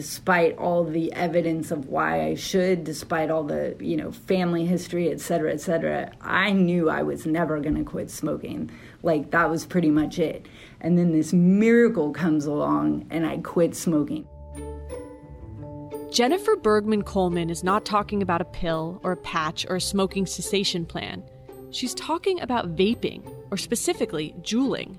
despite 0.00 0.56
all 0.56 0.82
the 0.82 1.12
evidence 1.12 1.70
of 1.70 1.88
why 1.88 2.22
I 2.22 2.34
should, 2.34 2.84
despite 2.84 3.30
all 3.30 3.44
the, 3.44 3.76
you 3.80 3.98
know, 3.98 4.10
family 4.10 4.64
history, 4.64 5.10
et 5.10 5.20
cetera, 5.20 5.52
et 5.52 5.60
cetera, 5.60 6.10
I 6.22 6.52
knew 6.52 6.88
I 6.88 7.02
was 7.02 7.26
never 7.26 7.60
going 7.60 7.74
to 7.74 7.84
quit 7.84 8.10
smoking. 8.10 8.70
Like, 9.02 9.30
that 9.32 9.50
was 9.50 9.66
pretty 9.66 9.90
much 9.90 10.18
it. 10.18 10.46
And 10.80 10.96
then 10.96 11.12
this 11.12 11.34
miracle 11.34 12.12
comes 12.12 12.46
along, 12.46 13.08
and 13.10 13.26
I 13.26 13.36
quit 13.42 13.76
smoking. 13.76 14.26
Jennifer 16.10 16.56
Bergman 16.56 17.02
Coleman 17.02 17.50
is 17.50 17.62
not 17.62 17.84
talking 17.84 18.22
about 18.22 18.40
a 18.40 18.46
pill 18.46 19.02
or 19.04 19.12
a 19.12 19.18
patch 19.18 19.66
or 19.68 19.76
a 19.76 19.80
smoking 19.82 20.24
cessation 20.24 20.86
plan. 20.86 21.22
She's 21.72 21.92
talking 21.92 22.40
about 22.40 22.74
vaping, 22.74 23.30
or 23.50 23.58
specifically, 23.58 24.34
juuling. 24.40 24.98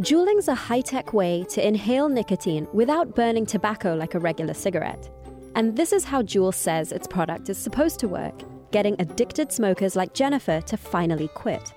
Juuling's 0.00 0.48
a 0.48 0.54
high 0.54 0.82
tech 0.82 1.14
way 1.14 1.42
to 1.48 1.66
inhale 1.66 2.10
nicotine 2.10 2.68
without 2.74 3.14
burning 3.14 3.46
tobacco 3.46 3.94
like 3.94 4.14
a 4.14 4.18
regular 4.18 4.52
cigarette. 4.52 5.08
And 5.54 5.74
this 5.74 5.90
is 5.90 6.04
how 6.04 6.20
Juul 6.20 6.52
says 6.52 6.92
its 6.92 7.06
product 7.06 7.48
is 7.48 7.56
supposed 7.56 7.98
to 8.00 8.08
work, 8.08 8.42
getting 8.72 8.94
addicted 8.98 9.50
smokers 9.50 9.96
like 9.96 10.12
Jennifer 10.12 10.60
to 10.60 10.76
finally 10.76 11.28
quit. 11.28 11.72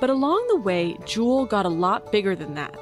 But 0.00 0.10
along 0.10 0.44
the 0.48 0.56
way, 0.56 0.94
Juul 1.02 1.48
got 1.48 1.64
a 1.64 1.68
lot 1.68 2.10
bigger 2.10 2.34
than 2.34 2.54
that, 2.54 2.76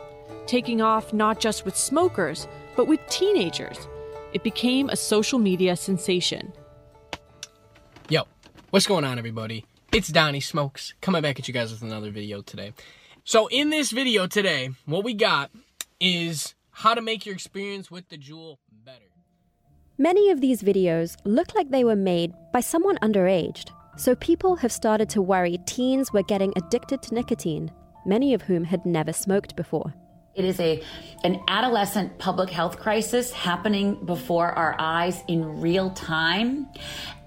taking 0.46 0.80
off 0.80 1.12
not 1.12 1.38
just 1.38 1.66
with 1.66 1.76
smokers, 1.76 2.48
but 2.74 2.86
with 2.88 3.06
teenagers. 3.10 3.86
It 4.32 4.42
became 4.42 4.88
a 4.88 4.96
social 4.96 5.38
media 5.38 5.76
sensation. 5.76 6.50
Yo, 8.08 8.22
what's 8.70 8.86
going 8.86 9.04
on, 9.04 9.18
everybody? 9.18 9.66
It's 9.92 10.08
Donnie 10.08 10.40
Smokes 10.40 10.94
coming 11.02 11.20
back 11.20 11.38
at 11.38 11.46
you 11.46 11.52
guys 11.52 11.72
with 11.72 11.82
another 11.82 12.10
video 12.10 12.40
today. 12.40 12.72
So 13.28 13.46
in 13.48 13.68
this 13.68 13.90
video 13.90 14.26
today, 14.26 14.70
what 14.86 15.04
we 15.04 15.12
got 15.12 15.50
is 16.00 16.54
how 16.70 16.94
to 16.94 17.02
make 17.02 17.26
your 17.26 17.34
experience 17.34 17.90
with 17.90 18.08
the 18.08 18.16
Juul 18.16 18.56
better. 18.70 19.04
Many 19.98 20.30
of 20.30 20.40
these 20.40 20.62
videos 20.62 21.14
look 21.26 21.54
like 21.54 21.68
they 21.68 21.84
were 21.84 21.94
made 21.94 22.32
by 22.54 22.60
someone 22.60 22.96
underaged, 23.02 23.68
so 23.98 24.14
people 24.14 24.56
have 24.56 24.72
started 24.72 25.10
to 25.10 25.20
worry 25.20 25.58
teens 25.66 26.10
were 26.10 26.22
getting 26.22 26.54
addicted 26.56 27.02
to 27.02 27.14
nicotine, 27.14 27.70
many 28.06 28.32
of 28.32 28.40
whom 28.40 28.64
had 28.64 28.86
never 28.86 29.12
smoked 29.12 29.56
before. 29.56 29.92
It 30.34 30.46
is 30.46 30.58
a 30.58 30.82
an 31.22 31.38
adolescent 31.48 32.18
public 32.18 32.48
health 32.48 32.78
crisis 32.78 33.30
happening 33.30 34.06
before 34.06 34.52
our 34.52 34.74
eyes 34.78 35.22
in 35.28 35.60
real 35.60 35.90
time 35.90 36.66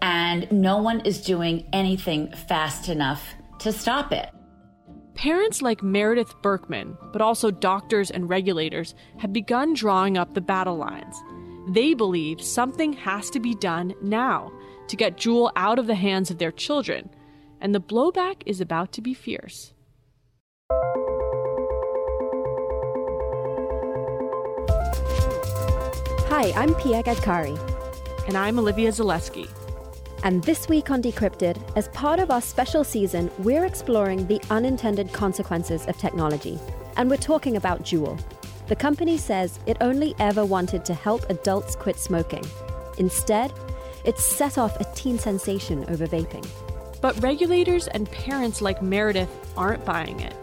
and 0.01 0.51
no 0.51 0.79
one 0.79 1.01
is 1.01 1.21
doing 1.21 1.69
anything 1.71 2.31
fast 2.47 2.89
enough 2.89 3.35
to 3.59 3.71
stop 3.71 4.11
it. 4.11 4.31
Parents 5.21 5.61
like 5.61 5.83
Meredith 5.83 6.33
Berkman, 6.41 6.97
but 7.13 7.21
also 7.21 7.51
doctors 7.51 8.09
and 8.09 8.27
regulators, 8.27 8.95
have 9.19 9.31
begun 9.31 9.75
drawing 9.75 10.17
up 10.17 10.33
the 10.33 10.41
battle 10.41 10.77
lines. 10.77 11.15
They 11.67 11.93
believe 11.93 12.41
something 12.41 12.93
has 12.93 13.29
to 13.29 13.39
be 13.39 13.53
done 13.53 13.93
now 14.01 14.51
to 14.87 14.95
get 14.95 15.17
Juul 15.17 15.51
out 15.55 15.77
of 15.77 15.85
the 15.85 15.93
hands 15.93 16.31
of 16.31 16.39
their 16.39 16.51
children, 16.51 17.07
and 17.59 17.75
the 17.75 17.79
blowback 17.79 18.41
is 18.47 18.61
about 18.61 18.93
to 18.93 19.01
be 19.01 19.13
fierce. 19.13 19.73
Hi, 26.31 26.51
I'm 26.55 26.73
Pia 26.73 27.03
Gadkari. 27.03 27.59
And 28.27 28.35
I'm 28.35 28.57
Olivia 28.57 28.89
Zaleski. 28.89 29.47
And 30.23 30.43
this 30.43 30.69
week 30.69 30.91
on 30.91 31.01
Decrypted, 31.01 31.57
as 31.75 31.87
part 31.87 32.19
of 32.19 32.29
our 32.29 32.41
special 32.41 32.83
season, 32.83 33.31
we're 33.39 33.65
exploring 33.65 34.27
the 34.27 34.39
unintended 34.51 35.11
consequences 35.11 35.87
of 35.87 35.97
technology. 35.97 36.59
And 36.95 37.09
we're 37.09 37.17
talking 37.17 37.57
about 37.57 37.81
Juul. 37.81 38.21
The 38.67 38.75
company 38.75 39.17
says 39.17 39.59
it 39.65 39.77
only 39.81 40.13
ever 40.19 40.45
wanted 40.45 40.85
to 40.85 40.93
help 40.93 41.27
adults 41.31 41.75
quit 41.75 41.97
smoking. 41.97 42.43
Instead, 42.99 43.51
it 44.05 44.19
set 44.19 44.59
off 44.59 44.79
a 44.79 44.83
teen 44.93 45.17
sensation 45.17 45.85
over 45.89 46.05
vaping. 46.05 46.47
But 47.01 47.19
regulators 47.23 47.87
and 47.87 48.09
parents 48.11 48.61
like 48.61 48.83
Meredith 48.83 49.51
aren't 49.57 49.83
buying 49.85 50.19
it. 50.19 50.35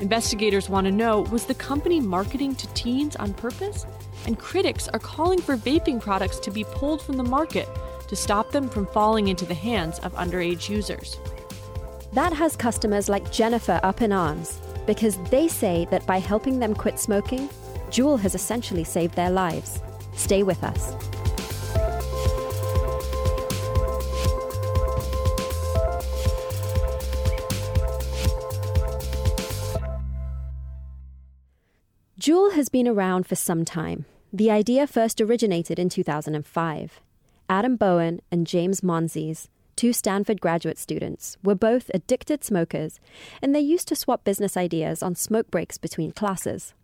Investigators 0.00 0.70
want 0.70 0.86
to 0.86 0.90
know 0.90 1.20
was 1.20 1.44
the 1.44 1.54
company 1.54 2.00
marketing 2.00 2.54
to 2.54 2.66
teens 2.68 3.14
on 3.16 3.34
purpose? 3.34 3.84
And 4.26 4.38
critics 4.38 4.88
are 4.88 4.98
calling 4.98 5.40
for 5.40 5.58
vaping 5.58 6.00
products 6.00 6.38
to 6.40 6.50
be 6.50 6.64
pulled 6.64 7.02
from 7.02 7.18
the 7.18 7.24
market 7.24 7.68
to 8.08 8.16
stop 8.16 8.50
them 8.50 8.68
from 8.68 8.86
falling 8.86 9.28
into 9.28 9.44
the 9.44 9.54
hands 9.54 9.98
of 10.00 10.12
underage 10.14 10.68
users. 10.68 11.18
That 12.12 12.32
has 12.32 12.56
customers 12.56 13.08
like 13.08 13.30
Jennifer 13.30 13.78
up 13.82 14.02
in 14.02 14.12
arms 14.12 14.58
because 14.86 15.18
they 15.30 15.46
say 15.48 15.86
that 15.90 16.06
by 16.06 16.18
helping 16.18 16.58
them 16.58 16.74
quit 16.74 16.98
smoking, 16.98 17.48
Juul 17.90 18.18
has 18.20 18.34
essentially 18.34 18.84
saved 18.84 19.14
their 19.14 19.30
lives. 19.30 19.80
Stay 20.14 20.42
with 20.42 20.64
us. 20.64 20.94
Juul 32.18 32.52
has 32.52 32.68
been 32.68 32.88
around 32.88 33.26
for 33.26 33.36
some 33.36 33.64
time. 33.64 34.04
The 34.32 34.50
idea 34.50 34.86
first 34.86 35.20
originated 35.20 35.78
in 35.78 35.88
2005. 35.88 37.00
Adam 37.50 37.76
Bowen 37.76 38.20
and 38.30 38.46
James 38.46 38.82
Monsees, 38.82 39.48
two 39.74 39.94
Stanford 39.94 40.38
graduate 40.38 40.76
students, 40.76 41.38
were 41.42 41.54
both 41.54 41.90
addicted 41.94 42.44
smokers, 42.44 43.00
and 43.40 43.54
they 43.54 43.60
used 43.60 43.88
to 43.88 43.96
swap 43.96 44.22
business 44.22 44.54
ideas 44.54 45.02
on 45.02 45.14
smoke 45.14 45.50
breaks 45.50 45.78
between 45.78 46.12
classes. 46.12 46.74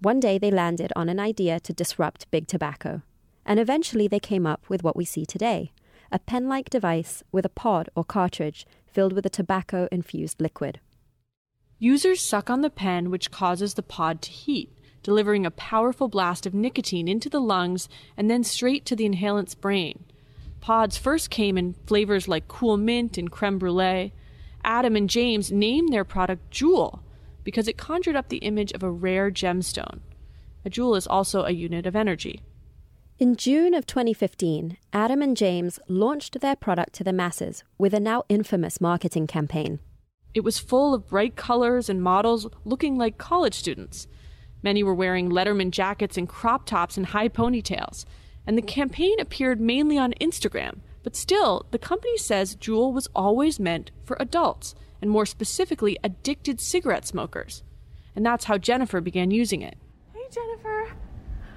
One 0.00 0.18
day 0.18 0.38
they 0.38 0.50
landed 0.50 0.94
on 0.96 1.10
an 1.10 1.20
idea 1.20 1.60
to 1.60 1.74
disrupt 1.74 2.30
big 2.30 2.46
tobacco, 2.46 3.02
and 3.44 3.60
eventually 3.60 4.08
they 4.08 4.18
came 4.18 4.46
up 4.46 4.70
with 4.70 4.82
what 4.82 4.96
we 4.96 5.04
see 5.04 5.26
today 5.26 5.72
a 6.10 6.18
pen 6.18 6.48
like 6.48 6.70
device 6.70 7.22
with 7.30 7.44
a 7.44 7.50
pod 7.50 7.90
or 7.94 8.02
cartridge 8.02 8.66
filled 8.86 9.12
with 9.12 9.26
a 9.26 9.30
tobacco 9.30 9.86
infused 9.92 10.40
liquid. 10.40 10.80
Users 11.78 12.22
suck 12.22 12.48
on 12.48 12.62
the 12.62 12.70
pen, 12.70 13.10
which 13.10 13.30
causes 13.30 13.74
the 13.74 13.82
pod 13.82 14.22
to 14.22 14.30
heat 14.30 14.72
delivering 15.02 15.46
a 15.46 15.50
powerful 15.50 16.08
blast 16.08 16.46
of 16.46 16.54
nicotine 16.54 17.08
into 17.08 17.28
the 17.28 17.40
lungs 17.40 17.88
and 18.16 18.30
then 18.30 18.44
straight 18.44 18.84
to 18.86 18.96
the 18.96 19.04
inhalant's 19.04 19.54
brain. 19.54 20.04
Pods 20.60 20.98
first 20.98 21.30
came 21.30 21.56
in 21.56 21.74
flavors 21.86 22.28
like 22.28 22.48
cool 22.48 22.76
mint 22.76 23.16
and 23.16 23.30
creme 23.30 23.58
brulee. 23.58 24.12
Adam 24.64 24.96
and 24.96 25.08
James 25.08 25.52
named 25.52 25.92
their 25.92 26.04
product 26.04 26.50
Juul 26.50 27.00
because 27.44 27.68
it 27.68 27.78
conjured 27.78 28.16
up 28.16 28.28
the 28.28 28.38
image 28.38 28.72
of 28.72 28.82
a 28.82 28.90
rare 28.90 29.30
gemstone. 29.30 30.00
A 30.64 30.70
joule 30.70 30.96
is 30.96 31.06
also 31.06 31.44
a 31.44 31.52
unit 31.52 31.86
of 31.86 31.96
energy. 31.96 32.42
In 33.18 33.36
June 33.36 33.74
of 33.74 33.86
2015, 33.86 34.76
Adam 34.92 35.22
and 35.22 35.36
James 35.36 35.80
launched 35.88 36.40
their 36.40 36.54
product 36.54 36.92
to 36.94 37.04
the 37.04 37.12
masses 37.12 37.64
with 37.76 37.94
a 37.94 37.98
now 37.98 38.24
infamous 38.28 38.80
marketing 38.80 39.26
campaign. 39.26 39.80
It 40.34 40.44
was 40.44 40.58
full 40.58 40.94
of 40.94 41.08
bright 41.08 41.34
colors 41.34 41.88
and 41.88 42.02
models 42.02 42.46
looking 42.64 42.96
like 42.96 43.18
college 43.18 43.54
students. 43.54 44.06
Many 44.62 44.82
were 44.82 44.94
wearing 44.94 45.30
Letterman 45.30 45.70
jackets 45.70 46.16
and 46.16 46.28
crop 46.28 46.66
tops 46.66 46.96
and 46.96 47.06
high 47.06 47.28
ponytails. 47.28 48.04
And 48.46 48.56
the 48.56 48.62
campaign 48.62 49.20
appeared 49.20 49.60
mainly 49.60 49.98
on 49.98 50.14
Instagram. 50.20 50.78
But 51.02 51.16
still, 51.16 51.66
the 51.70 51.78
company 51.78 52.16
says 52.18 52.56
Juul 52.56 52.92
was 52.92 53.08
always 53.14 53.60
meant 53.60 53.90
for 54.04 54.16
adults, 54.18 54.74
and 55.00 55.10
more 55.10 55.26
specifically, 55.26 55.98
addicted 56.02 56.60
cigarette 56.60 57.06
smokers. 57.06 57.62
And 58.16 58.26
that's 58.26 58.46
how 58.46 58.58
Jennifer 58.58 59.00
began 59.00 59.30
using 59.30 59.62
it. 59.62 59.76
Hey, 60.12 60.22
Jennifer. 60.30 60.92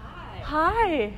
Hi. 0.02 0.42
Hi. 0.44 1.14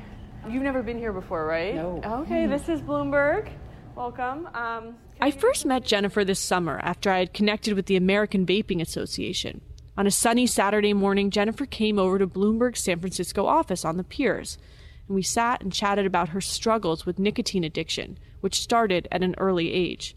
You've 0.48 0.62
never 0.62 0.82
been 0.82 0.98
here 0.98 1.12
before, 1.12 1.46
right? 1.46 1.74
No. 1.74 2.00
Okay, 2.22 2.46
this 2.46 2.68
is 2.68 2.80
Bloomberg. 2.80 3.50
Welcome. 3.94 4.48
Um, 4.54 4.96
I 5.20 5.30
first 5.30 5.64
met 5.64 5.84
Jennifer 5.84 6.24
this 6.24 6.40
summer 6.40 6.80
after 6.82 7.10
I 7.10 7.20
had 7.20 7.32
connected 7.32 7.74
with 7.74 7.86
the 7.86 7.96
American 7.96 8.44
Vaping 8.44 8.80
Association. 8.80 9.60
On 9.96 10.08
a 10.08 10.10
sunny 10.10 10.46
Saturday 10.46 10.92
morning, 10.92 11.30
Jennifer 11.30 11.66
came 11.66 12.00
over 12.00 12.18
to 12.18 12.26
Bloomberg's 12.26 12.80
San 12.80 12.98
Francisco 12.98 13.46
office 13.46 13.84
on 13.84 13.96
the 13.96 14.02
piers, 14.02 14.58
and 15.06 15.14
we 15.14 15.22
sat 15.22 15.62
and 15.62 15.72
chatted 15.72 16.04
about 16.04 16.30
her 16.30 16.40
struggles 16.40 17.06
with 17.06 17.20
nicotine 17.20 17.62
addiction, 17.62 18.18
which 18.40 18.60
started 18.60 19.06
at 19.12 19.22
an 19.22 19.36
early 19.38 19.72
age. 19.72 20.16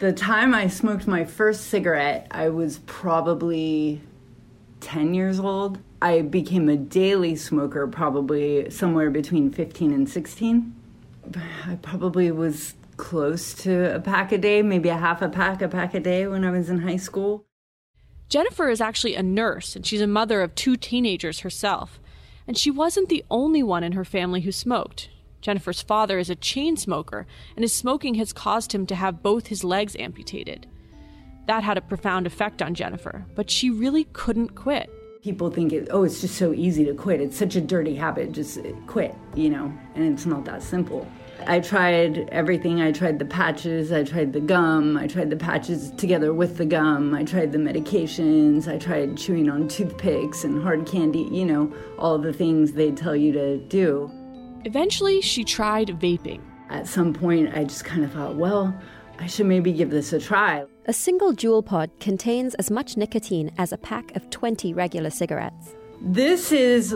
The 0.00 0.12
time 0.12 0.54
I 0.54 0.66
smoked 0.66 1.06
my 1.06 1.24
first 1.24 1.66
cigarette, 1.66 2.26
I 2.30 2.50
was 2.50 2.80
probably 2.86 4.02
10 4.80 5.14
years 5.14 5.40
old. 5.40 5.78
I 6.02 6.20
became 6.20 6.68
a 6.68 6.76
daily 6.76 7.36
smoker 7.36 7.86
probably 7.86 8.68
somewhere 8.68 9.10
between 9.10 9.50
15 9.50 9.92
and 9.92 10.08
16. 10.08 10.74
I 11.66 11.76
probably 11.76 12.30
was 12.30 12.74
close 12.98 13.54
to 13.54 13.94
a 13.94 14.00
pack 14.00 14.30
a 14.32 14.38
day, 14.38 14.60
maybe 14.60 14.90
a 14.90 14.96
half 14.98 15.22
a 15.22 15.28
pack, 15.30 15.62
a 15.62 15.68
pack 15.68 15.94
a 15.94 16.00
day 16.00 16.26
when 16.26 16.44
I 16.44 16.50
was 16.50 16.68
in 16.68 16.80
high 16.80 16.96
school. 16.96 17.46
Jennifer 18.30 18.68
is 18.68 18.80
actually 18.80 19.16
a 19.16 19.24
nurse, 19.24 19.74
and 19.74 19.84
she's 19.84 20.00
a 20.00 20.06
mother 20.06 20.40
of 20.40 20.54
two 20.54 20.76
teenagers 20.76 21.40
herself. 21.40 21.98
And 22.46 22.56
she 22.56 22.70
wasn't 22.70 23.08
the 23.08 23.24
only 23.28 23.60
one 23.60 23.82
in 23.82 23.92
her 23.92 24.04
family 24.04 24.42
who 24.42 24.52
smoked. 24.52 25.10
Jennifer's 25.40 25.82
father 25.82 26.16
is 26.16 26.30
a 26.30 26.36
chain 26.36 26.76
smoker, 26.76 27.26
and 27.56 27.64
his 27.64 27.74
smoking 27.74 28.14
has 28.14 28.32
caused 28.32 28.72
him 28.72 28.86
to 28.86 28.94
have 28.94 29.22
both 29.22 29.48
his 29.48 29.64
legs 29.64 29.96
amputated. 29.98 30.68
That 31.46 31.64
had 31.64 31.76
a 31.76 31.80
profound 31.80 32.24
effect 32.24 32.62
on 32.62 32.74
Jennifer, 32.74 33.26
but 33.34 33.50
she 33.50 33.68
really 33.68 34.04
couldn't 34.12 34.54
quit. 34.54 34.88
People 35.22 35.50
think, 35.50 35.72
it, 35.72 35.88
oh, 35.90 36.04
it's 36.04 36.20
just 36.20 36.36
so 36.36 36.52
easy 36.52 36.84
to 36.84 36.94
quit. 36.94 37.20
It's 37.20 37.36
such 37.36 37.56
a 37.56 37.60
dirty 37.60 37.96
habit. 37.96 38.30
Just 38.30 38.60
quit, 38.86 39.14
you 39.34 39.50
know, 39.50 39.72
and 39.96 40.12
it's 40.12 40.24
not 40.24 40.44
that 40.44 40.62
simple. 40.62 41.06
I 41.46 41.60
tried 41.60 42.28
everything. 42.30 42.80
I 42.80 42.92
tried 42.92 43.18
the 43.18 43.24
patches, 43.24 43.92
I 43.92 44.04
tried 44.04 44.32
the 44.32 44.40
gum, 44.40 44.96
I 44.96 45.06
tried 45.06 45.30
the 45.30 45.36
patches 45.36 45.90
together 45.92 46.32
with 46.32 46.56
the 46.56 46.66
gum, 46.66 47.14
I 47.14 47.24
tried 47.24 47.52
the 47.52 47.58
medications, 47.58 48.68
I 48.68 48.78
tried 48.78 49.16
chewing 49.16 49.48
on 49.48 49.68
toothpicks 49.68 50.44
and 50.44 50.62
hard 50.62 50.86
candy, 50.86 51.28
you 51.30 51.44
know, 51.44 51.72
all 51.98 52.18
the 52.18 52.32
things 52.32 52.72
they 52.72 52.90
tell 52.92 53.16
you 53.16 53.32
to 53.32 53.58
do. 53.58 54.10
Eventually, 54.64 55.20
she 55.20 55.44
tried 55.44 55.88
vaping. 55.88 56.40
At 56.68 56.86
some 56.86 57.12
point, 57.12 57.56
I 57.56 57.64
just 57.64 57.84
kind 57.84 58.04
of 58.04 58.12
thought, 58.12 58.36
well, 58.36 58.74
I 59.18 59.26
should 59.26 59.46
maybe 59.46 59.72
give 59.72 59.90
this 59.90 60.12
a 60.12 60.20
try. 60.20 60.64
A 60.86 60.92
single 60.92 61.32
Juul 61.32 61.64
pod 61.64 61.90
contains 62.00 62.54
as 62.54 62.70
much 62.70 62.96
nicotine 62.96 63.52
as 63.58 63.72
a 63.72 63.78
pack 63.78 64.14
of 64.16 64.30
20 64.30 64.72
regular 64.72 65.10
cigarettes. 65.10 65.74
This 66.00 66.52
is 66.52 66.94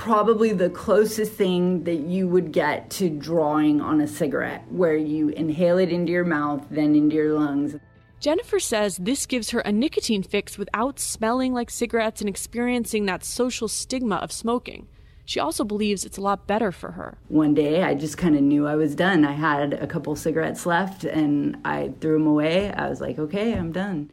probably 0.00 0.50
the 0.54 0.70
closest 0.70 1.34
thing 1.34 1.84
that 1.84 2.00
you 2.00 2.26
would 2.26 2.52
get 2.52 2.88
to 2.88 3.10
drawing 3.10 3.82
on 3.82 4.00
a 4.00 4.06
cigarette, 4.08 4.64
where 4.70 4.96
you 4.96 5.28
inhale 5.28 5.76
it 5.76 5.90
into 5.90 6.10
your 6.10 6.24
mouth, 6.24 6.66
then 6.70 6.94
into 6.94 7.14
your 7.14 7.38
lungs. 7.38 7.76
Jennifer 8.18 8.58
says 8.58 8.96
this 8.96 9.26
gives 9.26 9.50
her 9.50 9.60
a 9.60 9.70
nicotine 9.70 10.22
fix 10.22 10.56
without 10.56 10.98
smelling 10.98 11.52
like 11.52 11.68
cigarettes 11.68 12.22
and 12.22 12.30
experiencing 12.30 13.04
that 13.04 13.22
social 13.22 13.68
stigma 13.68 14.16
of 14.16 14.32
smoking. 14.32 14.88
She 15.26 15.38
also 15.38 15.64
believes 15.64 16.06
it's 16.06 16.16
a 16.16 16.22
lot 16.22 16.46
better 16.46 16.72
for 16.72 16.92
her. 16.92 17.18
One 17.28 17.52
day 17.52 17.82
I 17.82 17.94
just 17.94 18.16
kind 18.16 18.34
of 18.34 18.40
knew 18.40 18.66
I 18.66 18.76
was 18.76 18.94
done. 18.94 19.26
I 19.26 19.32
had 19.32 19.74
a 19.74 19.86
couple 19.86 20.16
cigarettes 20.16 20.64
left 20.64 21.04
and 21.04 21.58
I 21.62 21.92
threw 22.00 22.14
them 22.14 22.26
away. 22.26 22.72
I 22.72 22.88
was 22.88 23.02
like, 23.02 23.18
okay, 23.18 23.52
I'm 23.52 23.70
done. 23.70 24.10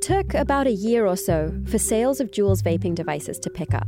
It 0.00 0.04
took 0.04 0.32
about 0.32 0.66
a 0.66 0.72
year 0.72 1.04
or 1.04 1.14
so 1.14 1.52
for 1.66 1.78
sales 1.78 2.20
of 2.20 2.30
Juul's 2.30 2.62
vaping 2.62 2.94
devices 2.94 3.38
to 3.40 3.50
pick 3.50 3.74
up. 3.74 3.86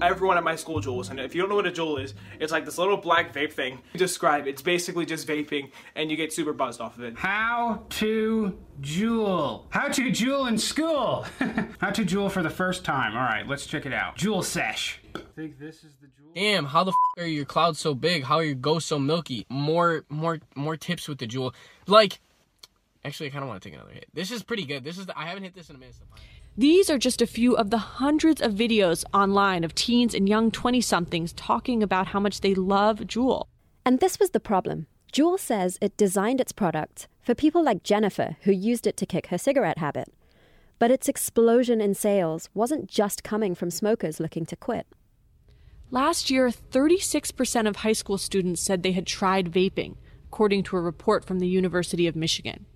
everyone 0.00 0.36
at 0.36 0.44
my 0.44 0.56
school 0.56 0.80
Juuls. 0.80 1.10
And 1.10 1.20
if 1.20 1.34
you 1.34 1.40
don't 1.40 1.50
know 1.50 1.56
what 1.56 1.66
a 1.66 1.70
Juul 1.70 2.02
is, 2.02 2.14
it's 2.40 2.52
like 2.52 2.64
this 2.64 2.78
little 2.78 2.96
black 2.96 3.34
vape 3.34 3.52
thing. 3.52 3.80
Describe 3.94 4.46
it's 4.46 4.62
basically 4.62 5.06
just 5.06 5.26
vaping 5.26 5.70
and 5.94 6.10
you 6.10 6.16
get 6.16 6.32
super 6.32 6.52
buzzed 6.52 6.80
off 6.80 6.96
of 6.96 7.04
it. 7.04 7.16
How 7.16 7.82
to 7.90 8.58
Juul. 8.80 9.64
How 9.70 9.88
to 9.88 10.02
Juul 10.10 10.48
in 10.48 10.58
school. 10.58 11.26
how 11.78 11.90
to 11.90 12.04
Juul 12.04 12.30
for 12.30 12.42
the 12.42 12.50
first 12.50 12.84
time. 12.84 13.16
All 13.16 13.22
right, 13.22 13.46
let's 13.46 13.66
check 13.66 13.86
it 13.86 13.92
out. 13.92 14.16
Juul 14.16 14.44
sesh. 14.44 15.00
Think 15.34 15.58
this 15.58 15.84
is 15.84 15.94
the 16.00 16.06
Juul? 16.06 16.34
Damn, 16.34 16.66
how 16.66 16.84
the 16.84 16.90
f- 16.90 17.22
are 17.22 17.26
your 17.26 17.44
clouds 17.44 17.80
so 17.80 17.94
big? 17.94 18.24
How 18.24 18.36
are 18.36 18.44
your 18.44 18.54
ghosts 18.54 18.88
so 18.88 18.98
milky? 18.98 19.46
More, 19.48 20.04
more, 20.08 20.38
more 20.54 20.76
tips 20.76 21.08
with 21.08 21.18
the 21.18 21.26
Juul. 21.26 21.52
Like, 21.86 22.20
actually, 23.04 23.28
I 23.28 23.30
kind 23.30 23.42
of 23.42 23.48
want 23.48 23.62
to 23.62 23.68
take 23.68 23.76
another 23.76 23.92
hit. 23.92 24.06
This 24.14 24.30
is 24.30 24.42
pretty 24.42 24.64
good. 24.64 24.84
This 24.84 24.98
is 24.98 25.06
the, 25.06 25.18
I 25.18 25.26
haven't 25.26 25.44
hit 25.44 25.54
this 25.54 25.70
in 25.70 25.76
a 25.76 25.78
minute. 25.78 25.96
These 26.56 26.90
are 26.90 26.98
just 26.98 27.22
a 27.22 27.26
few 27.26 27.56
of 27.56 27.70
the 27.70 27.78
hundreds 27.78 28.40
of 28.40 28.52
videos 28.52 29.04
online 29.14 29.62
of 29.62 29.74
teens 29.74 30.14
and 30.14 30.28
young 30.28 30.50
20 30.50 30.80
somethings 30.80 31.32
talking 31.32 31.82
about 31.82 32.08
how 32.08 32.20
much 32.20 32.40
they 32.40 32.54
love 32.54 33.00
Juul. 33.00 33.46
And 33.84 34.00
this 34.00 34.18
was 34.18 34.30
the 34.30 34.40
problem. 34.40 34.86
Juul 35.12 35.38
says 35.38 35.78
it 35.80 35.96
designed 35.96 36.40
its 36.40 36.52
product 36.52 37.08
for 37.22 37.34
people 37.34 37.62
like 37.62 37.82
Jennifer, 37.82 38.36
who 38.42 38.52
used 38.52 38.86
it 38.86 38.96
to 38.96 39.06
kick 39.06 39.28
her 39.28 39.38
cigarette 39.38 39.78
habit. 39.78 40.12
But 40.78 40.90
its 40.90 41.08
explosion 41.08 41.80
in 41.80 41.94
sales 41.94 42.48
wasn't 42.54 42.88
just 42.88 43.24
coming 43.24 43.54
from 43.54 43.70
smokers 43.70 44.20
looking 44.20 44.46
to 44.46 44.56
quit. 44.56 44.86
Last 45.90 46.30
year, 46.30 46.50
36% 46.50 47.66
of 47.66 47.76
high 47.76 47.94
school 47.94 48.18
students 48.18 48.60
said 48.60 48.82
they 48.82 48.92
had 48.92 49.06
tried 49.06 49.50
vaping, 49.50 49.96
according 50.26 50.62
to 50.64 50.76
a 50.76 50.80
report 50.80 51.24
from 51.24 51.38
the 51.38 51.48
University 51.48 52.06
of 52.06 52.14
Michigan. 52.14 52.66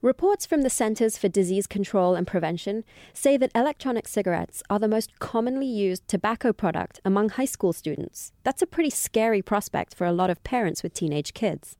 Reports 0.00 0.46
from 0.46 0.62
the 0.62 0.70
Centers 0.70 1.18
for 1.18 1.26
Disease 1.26 1.66
Control 1.66 2.14
and 2.14 2.24
Prevention 2.24 2.84
say 3.12 3.36
that 3.36 3.50
electronic 3.52 4.06
cigarettes 4.06 4.62
are 4.70 4.78
the 4.78 4.86
most 4.86 5.18
commonly 5.18 5.66
used 5.66 6.06
tobacco 6.06 6.52
product 6.52 7.00
among 7.04 7.30
high 7.30 7.44
school 7.44 7.72
students. 7.72 8.30
That's 8.44 8.62
a 8.62 8.66
pretty 8.68 8.90
scary 8.90 9.42
prospect 9.42 9.96
for 9.96 10.06
a 10.06 10.12
lot 10.12 10.30
of 10.30 10.44
parents 10.44 10.84
with 10.84 10.94
teenage 10.94 11.34
kids. 11.34 11.76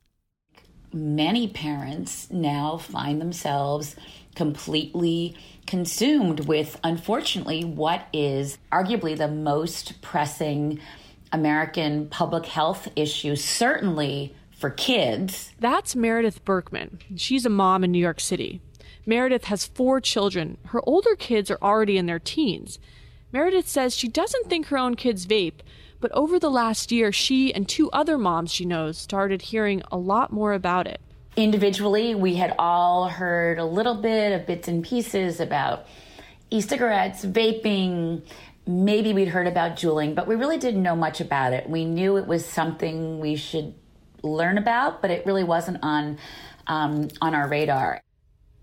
Many 0.92 1.46
parents 1.46 2.28
now 2.28 2.78
find 2.78 3.20
themselves 3.20 3.94
completely 4.34 5.36
consumed 5.68 6.48
with, 6.48 6.80
unfortunately, 6.82 7.64
what 7.64 8.08
is 8.12 8.58
arguably 8.72 9.16
the 9.16 9.28
most 9.28 10.02
pressing 10.02 10.80
American 11.30 12.08
public 12.08 12.46
health 12.46 12.88
issue, 12.96 13.36
certainly 13.36 14.34
for 14.58 14.70
kids. 14.70 15.52
That's 15.60 15.94
Meredith 15.94 16.44
Berkman. 16.44 16.98
She's 17.16 17.46
a 17.46 17.50
mom 17.50 17.84
in 17.84 17.92
New 17.92 17.98
York 17.98 18.20
City. 18.20 18.60
Meredith 19.06 19.44
has 19.44 19.66
four 19.66 20.00
children. 20.00 20.58
Her 20.66 20.80
older 20.86 21.14
kids 21.14 21.50
are 21.50 21.58
already 21.62 21.96
in 21.96 22.06
their 22.06 22.18
teens. 22.18 22.78
Meredith 23.32 23.68
says 23.68 23.96
she 23.96 24.08
doesn't 24.08 24.46
think 24.50 24.66
her 24.66 24.76
own 24.76 24.96
kids 24.96 25.26
vape, 25.26 25.60
but 26.00 26.12
over 26.12 26.38
the 26.38 26.50
last 26.50 26.90
year, 26.90 27.12
she 27.12 27.54
and 27.54 27.68
two 27.68 27.90
other 27.90 28.18
moms 28.18 28.52
she 28.52 28.64
knows 28.64 28.98
started 28.98 29.42
hearing 29.42 29.82
a 29.92 29.96
lot 29.96 30.32
more 30.32 30.52
about 30.52 30.86
it. 30.86 31.00
Individually, 31.36 32.14
we 32.14 32.34
had 32.34 32.54
all 32.58 33.08
heard 33.08 33.58
a 33.58 33.64
little 33.64 33.94
bit 33.94 34.32
of 34.32 34.46
bits 34.46 34.66
and 34.66 34.84
pieces 34.84 35.40
about 35.40 35.86
e 36.50 36.60
cigarettes, 36.60 37.24
vaping. 37.24 38.22
Maybe 38.66 39.12
we'd 39.12 39.28
heard 39.28 39.46
about 39.46 39.76
juuling, 39.76 40.14
but 40.14 40.26
we 40.26 40.34
really 40.34 40.58
didn't 40.58 40.82
know 40.82 40.96
much 40.96 41.20
about 41.20 41.52
it. 41.52 41.70
We 41.70 41.84
knew 41.84 42.16
it 42.16 42.26
was 42.26 42.44
something 42.44 43.20
we 43.20 43.36
should 43.36 43.74
learn 44.34 44.58
about, 44.58 45.02
but 45.02 45.10
it 45.10 45.24
really 45.26 45.44
wasn't 45.44 45.78
on 45.82 46.18
um, 46.66 47.08
on 47.20 47.34
our 47.34 47.48
radar. 47.48 48.00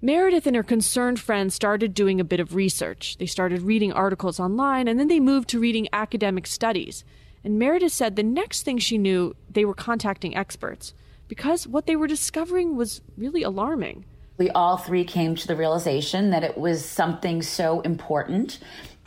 Meredith 0.01 0.45
and 0.45 0.55
her 0.55 0.63
concerned 0.63 1.19
friends 1.19 1.55
started 1.55 1.93
doing 1.93 2.19
a 2.19 2.23
bit 2.23 2.39
of 2.39 2.53
research. 2.53 3.17
They 3.17 3.25
started 3.25 3.63
reading 3.63 3.91
articles 3.91 4.39
online, 4.39 4.87
and 4.87 4.99
then 4.99 5.07
they 5.07 5.19
moved 5.19 5.49
to 5.49 5.59
reading 5.59 5.87
academic 5.91 6.45
studies. 6.45 7.03
And 7.43 7.57
Meredith 7.57 7.91
said 7.91 8.15
the 8.15 8.23
next 8.23 8.63
thing 8.63 8.77
she 8.77 8.97
knew, 8.97 9.35
they 9.49 9.65
were 9.65 9.73
contacting 9.73 10.35
experts 10.35 10.93
because 11.27 11.67
what 11.67 11.87
they 11.87 11.95
were 11.95 12.07
discovering 12.07 12.75
was 12.75 13.01
really 13.17 13.43
alarming. 13.43 14.05
We 14.37 14.49
all 14.49 14.77
three 14.77 15.05
came 15.05 15.35
to 15.35 15.47
the 15.47 15.55
realization 15.55 16.31
that 16.31 16.43
it 16.43 16.57
was 16.57 16.83
something 16.83 17.41
so 17.41 17.81
important 17.81 18.59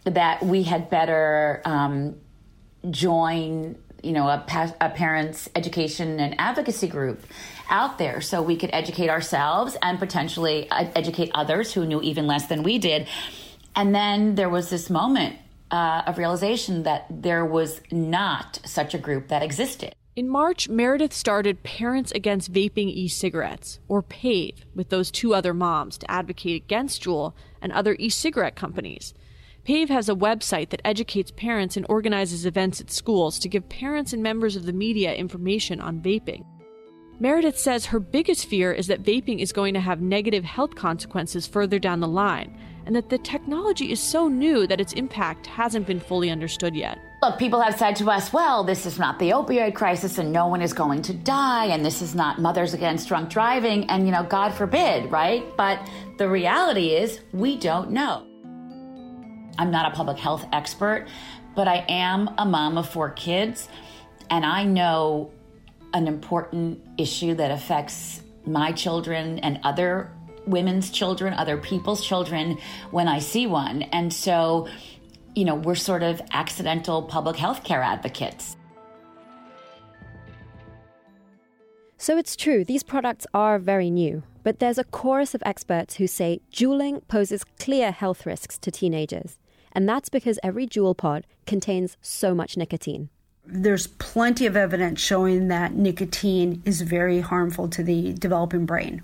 that 0.04 0.42
we 0.42 0.62
had 0.62 0.88
better 0.88 1.60
um, 1.64 2.16
join 2.90 3.76
you 4.02 4.12
know 4.12 4.28
a, 4.28 4.44
pa- 4.46 4.74
a 4.80 4.90
parents 4.90 5.48
education 5.54 6.20
and 6.20 6.34
advocacy 6.38 6.86
group 6.86 7.22
out 7.70 7.98
there 7.98 8.20
so 8.20 8.42
we 8.42 8.56
could 8.56 8.70
educate 8.72 9.10
ourselves 9.10 9.76
and 9.82 9.98
potentially 9.98 10.68
educate 10.70 11.30
others 11.34 11.72
who 11.72 11.84
knew 11.84 12.00
even 12.02 12.26
less 12.26 12.46
than 12.46 12.62
we 12.62 12.78
did 12.78 13.06
and 13.76 13.94
then 13.94 14.34
there 14.34 14.48
was 14.48 14.70
this 14.70 14.88
moment 14.90 15.36
uh, 15.70 16.02
of 16.06 16.16
realization 16.16 16.84
that 16.84 17.06
there 17.10 17.44
was 17.44 17.80
not 17.90 18.58
such 18.64 18.94
a 18.94 18.98
group 18.98 19.28
that 19.28 19.42
existed 19.42 19.94
in 20.18 20.28
March, 20.28 20.68
Meredith 20.68 21.12
started 21.12 21.62
Parents 21.62 22.10
Against 22.10 22.52
Vaping 22.52 22.88
E 22.88 23.06
Cigarettes, 23.06 23.78
or 23.86 24.02
PAVE, 24.02 24.64
with 24.74 24.88
those 24.88 25.12
two 25.12 25.32
other 25.32 25.54
moms 25.54 25.96
to 25.98 26.10
advocate 26.10 26.64
against 26.64 27.04
Juul 27.04 27.34
and 27.62 27.70
other 27.70 27.94
e 28.00 28.08
cigarette 28.08 28.56
companies. 28.56 29.14
PAVE 29.68 29.90
has 29.90 30.08
a 30.08 30.14
website 30.14 30.70
that 30.70 30.80
educates 30.82 31.30
parents 31.30 31.76
and 31.76 31.84
organizes 31.90 32.46
events 32.46 32.80
at 32.80 32.90
schools 32.90 33.38
to 33.38 33.50
give 33.50 33.68
parents 33.68 34.14
and 34.14 34.22
members 34.22 34.56
of 34.56 34.64
the 34.64 34.72
media 34.72 35.14
information 35.14 35.78
on 35.78 36.00
vaping. 36.00 36.42
Meredith 37.20 37.58
says 37.58 37.84
her 37.84 38.00
biggest 38.00 38.46
fear 38.46 38.72
is 38.72 38.86
that 38.86 39.02
vaping 39.02 39.40
is 39.40 39.52
going 39.52 39.74
to 39.74 39.80
have 39.80 40.00
negative 40.00 40.42
health 40.42 40.74
consequences 40.74 41.46
further 41.46 41.78
down 41.78 42.00
the 42.00 42.08
line, 42.08 42.58
and 42.86 42.96
that 42.96 43.10
the 43.10 43.18
technology 43.18 43.92
is 43.92 44.00
so 44.00 44.26
new 44.26 44.66
that 44.66 44.80
its 44.80 44.94
impact 44.94 45.46
hasn't 45.46 45.86
been 45.86 46.00
fully 46.00 46.30
understood 46.30 46.74
yet. 46.74 46.96
Look, 47.20 47.38
people 47.38 47.60
have 47.60 47.78
said 47.78 47.94
to 47.96 48.10
us, 48.10 48.32
well, 48.32 48.64
this 48.64 48.86
is 48.86 48.98
not 48.98 49.18
the 49.18 49.32
opioid 49.32 49.74
crisis 49.74 50.16
and 50.16 50.32
no 50.32 50.46
one 50.46 50.62
is 50.62 50.72
going 50.72 51.02
to 51.02 51.12
die, 51.12 51.66
and 51.66 51.84
this 51.84 52.00
is 52.00 52.14
not 52.14 52.40
Mothers 52.40 52.72
Against 52.72 53.08
Drunk 53.08 53.28
Driving, 53.28 53.84
and, 53.90 54.06
you 54.06 54.12
know, 54.12 54.22
God 54.22 54.54
forbid, 54.54 55.12
right? 55.12 55.44
But 55.58 55.86
the 56.16 56.26
reality 56.26 56.94
is, 56.94 57.20
we 57.34 57.58
don't 57.58 57.90
know. 57.90 58.27
I'm 59.58 59.70
not 59.70 59.92
a 59.92 59.94
public 59.94 60.18
health 60.18 60.46
expert, 60.52 61.08
but 61.54 61.66
I 61.68 61.84
am 61.88 62.30
a 62.38 62.46
mom 62.46 62.78
of 62.78 62.88
four 62.88 63.10
kids, 63.10 63.68
and 64.30 64.46
I 64.46 64.64
know 64.64 65.32
an 65.92 66.06
important 66.06 66.80
issue 66.96 67.34
that 67.34 67.50
affects 67.50 68.22
my 68.46 68.72
children 68.72 69.38
and 69.40 69.58
other 69.64 70.12
women's 70.46 70.90
children, 70.90 71.34
other 71.34 71.56
people's 71.56 72.04
children 72.04 72.58
when 72.90 73.08
I 73.08 73.18
see 73.18 73.46
one. 73.46 73.82
And 73.82 74.12
so, 74.12 74.68
you 75.34 75.44
know, 75.44 75.54
we're 75.54 75.74
sort 75.74 76.02
of 76.02 76.22
accidental 76.32 77.02
public 77.02 77.36
health 77.36 77.64
care 77.64 77.82
advocates. 77.82 78.56
So 81.96 82.16
it's 82.16 82.36
true, 82.36 82.64
these 82.64 82.84
products 82.84 83.26
are 83.34 83.58
very 83.58 83.90
new, 83.90 84.22
but 84.44 84.60
there's 84.60 84.78
a 84.78 84.84
chorus 84.84 85.34
of 85.34 85.42
experts 85.44 85.96
who 85.96 86.06
say 86.06 86.40
juuling 86.52 87.02
poses 87.08 87.44
clear 87.58 87.90
health 87.90 88.24
risks 88.24 88.56
to 88.58 88.70
teenagers. 88.70 89.38
And 89.72 89.88
that's 89.88 90.08
because 90.08 90.38
every 90.42 90.66
Juul 90.66 90.96
pod 90.96 91.26
contains 91.46 91.96
so 92.00 92.34
much 92.34 92.56
nicotine. 92.56 93.08
There's 93.44 93.86
plenty 93.86 94.44
of 94.46 94.56
evidence 94.56 95.00
showing 95.00 95.48
that 95.48 95.74
nicotine 95.74 96.62
is 96.64 96.82
very 96.82 97.20
harmful 97.20 97.68
to 97.68 97.82
the 97.82 98.12
developing 98.12 98.66
brain. 98.66 99.02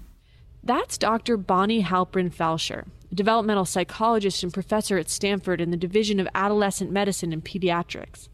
That's 0.62 0.98
Dr. 0.98 1.36
Bonnie 1.36 1.82
Halpern 1.82 2.32
Felsher, 2.32 2.86
a 3.10 3.14
developmental 3.14 3.64
psychologist 3.64 4.42
and 4.42 4.52
professor 4.52 4.98
at 4.98 5.10
Stanford 5.10 5.60
in 5.60 5.70
the 5.70 5.76
Division 5.76 6.20
of 6.20 6.28
Adolescent 6.34 6.90
Medicine 6.90 7.32
and 7.32 7.44
Pediatrics. 7.44 8.28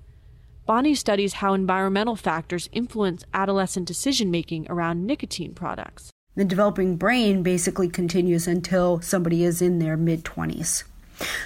Bonnie 0.67 0.95
studies 0.95 1.35
how 1.35 1.55
environmental 1.55 2.15
factors 2.15 2.69
influence 2.73 3.25
adolescent 3.35 3.89
decision 3.89 4.31
making 4.31 4.67
around 4.71 5.05
nicotine 5.05 5.55
products. 5.55 6.11
The 6.37 6.45
developing 6.45 6.97
brain 6.97 7.43
basically 7.43 7.89
continues 7.89 8.47
until 8.47 9.01
somebody 9.01 9.43
is 9.43 9.61
in 9.61 9.81
their 9.81 9.97
mid 9.97 10.25
20s. 10.25 10.85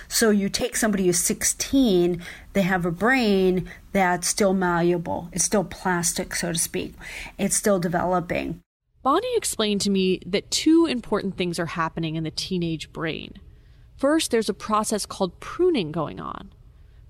So 0.08 0.30
you 0.30 0.48
take 0.48 0.76
somebody 0.76 1.06
who's 1.06 1.18
16, 1.18 2.22
they 2.52 2.62
have 2.62 2.86
a 2.86 2.90
brain 2.90 3.68
that's 3.92 4.28
still 4.28 4.54
malleable. 4.54 5.28
It's 5.32 5.44
still 5.44 5.64
plastic, 5.64 6.34
so 6.34 6.52
to 6.52 6.58
speak. 6.58 6.94
It's 7.38 7.56
still 7.56 7.78
developing. 7.78 8.60
Bonnie 9.02 9.36
explained 9.36 9.82
to 9.82 9.90
me 9.90 10.20
that 10.24 10.50
two 10.50 10.86
important 10.86 11.36
things 11.36 11.58
are 11.58 11.66
happening 11.66 12.14
in 12.14 12.24
the 12.24 12.30
teenage 12.30 12.92
brain. 12.92 13.34
First, 13.96 14.30
there's 14.30 14.48
a 14.48 14.54
process 14.54 15.04
called 15.06 15.40
pruning 15.40 15.92
going 15.92 16.20
on. 16.20 16.50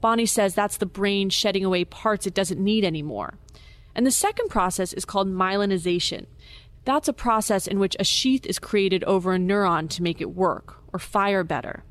Bonnie 0.00 0.26
says 0.26 0.54
that's 0.54 0.76
the 0.76 0.86
brain 0.86 1.30
shedding 1.30 1.64
away 1.64 1.84
parts 1.84 2.26
it 2.26 2.34
doesn't 2.34 2.62
need 2.62 2.84
anymore. 2.84 3.38
And 3.94 4.04
the 4.06 4.10
second 4.10 4.48
process 4.48 4.92
is 4.92 5.04
called 5.04 5.28
myelinization. 5.28 6.26
That's 6.84 7.08
a 7.08 7.14
process 7.14 7.66
in 7.66 7.78
which 7.78 7.96
a 7.98 8.04
sheath 8.04 8.44
is 8.44 8.58
created 8.58 9.04
over 9.04 9.32
a 9.32 9.38
neuron 9.38 9.88
to 9.90 10.02
make 10.02 10.20
it 10.20 10.34
work 10.34 10.76
or 10.92 10.98
fire 10.98 11.44
better. 11.44 11.84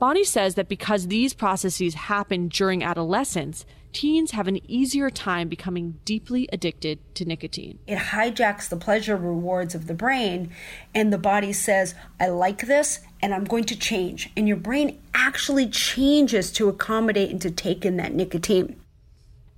Bonnie 0.00 0.24
says 0.24 0.54
that 0.54 0.66
because 0.66 1.08
these 1.08 1.34
processes 1.34 1.92
happen 1.92 2.48
during 2.48 2.82
adolescence, 2.82 3.66
teens 3.92 4.30
have 4.30 4.48
an 4.48 4.58
easier 4.66 5.10
time 5.10 5.46
becoming 5.46 6.00
deeply 6.06 6.48
addicted 6.54 6.98
to 7.16 7.26
nicotine. 7.26 7.78
It 7.86 7.98
hijacks 7.98 8.70
the 8.70 8.78
pleasure 8.78 9.14
rewards 9.14 9.74
of 9.74 9.88
the 9.88 9.92
brain, 9.92 10.52
and 10.94 11.12
the 11.12 11.18
body 11.18 11.52
says, 11.52 11.94
I 12.18 12.28
like 12.28 12.66
this 12.66 13.00
and 13.20 13.34
I'm 13.34 13.44
going 13.44 13.64
to 13.64 13.78
change. 13.78 14.30
And 14.38 14.48
your 14.48 14.56
brain 14.56 14.98
actually 15.12 15.68
changes 15.68 16.50
to 16.52 16.70
accommodate 16.70 17.28
and 17.28 17.42
to 17.42 17.50
take 17.50 17.84
in 17.84 17.98
that 17.98 18.14
nicotine. 18.14 18.80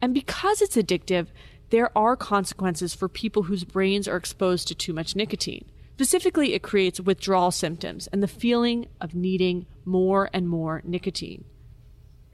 And 0.00 0.12
because 0.12 0.60
it's 0.60 0.76
addictive, 0.76 1.28
there 1.70 1.96
are 1.96 2.16
consequences 2.16 2.96
for 2.96 3.08
people 3.08 3.44
whose 3.44 3.62
brains 3.62 4.08
are 4.08 4.16
exposed 4.16 4.66
to 4.66 4.74
too 4.74 4.92
much 4.92 5.14
nicotine. 5.14 5.66
Specifically, 5.94 6.54
it 6.54 6.62
creates 6.62 7.00
withdrawal 7.00 7.50
symptoms 7.50 8.08
and 8.08 8.22
the 8.22 8.28
feeling 8.28 8.86
of 9.00 9.14
needing 9.14 9.66
more 9.84 10.30
and 10.32 10.48
more 10.48 10.82
nicotine. 10.84 11.44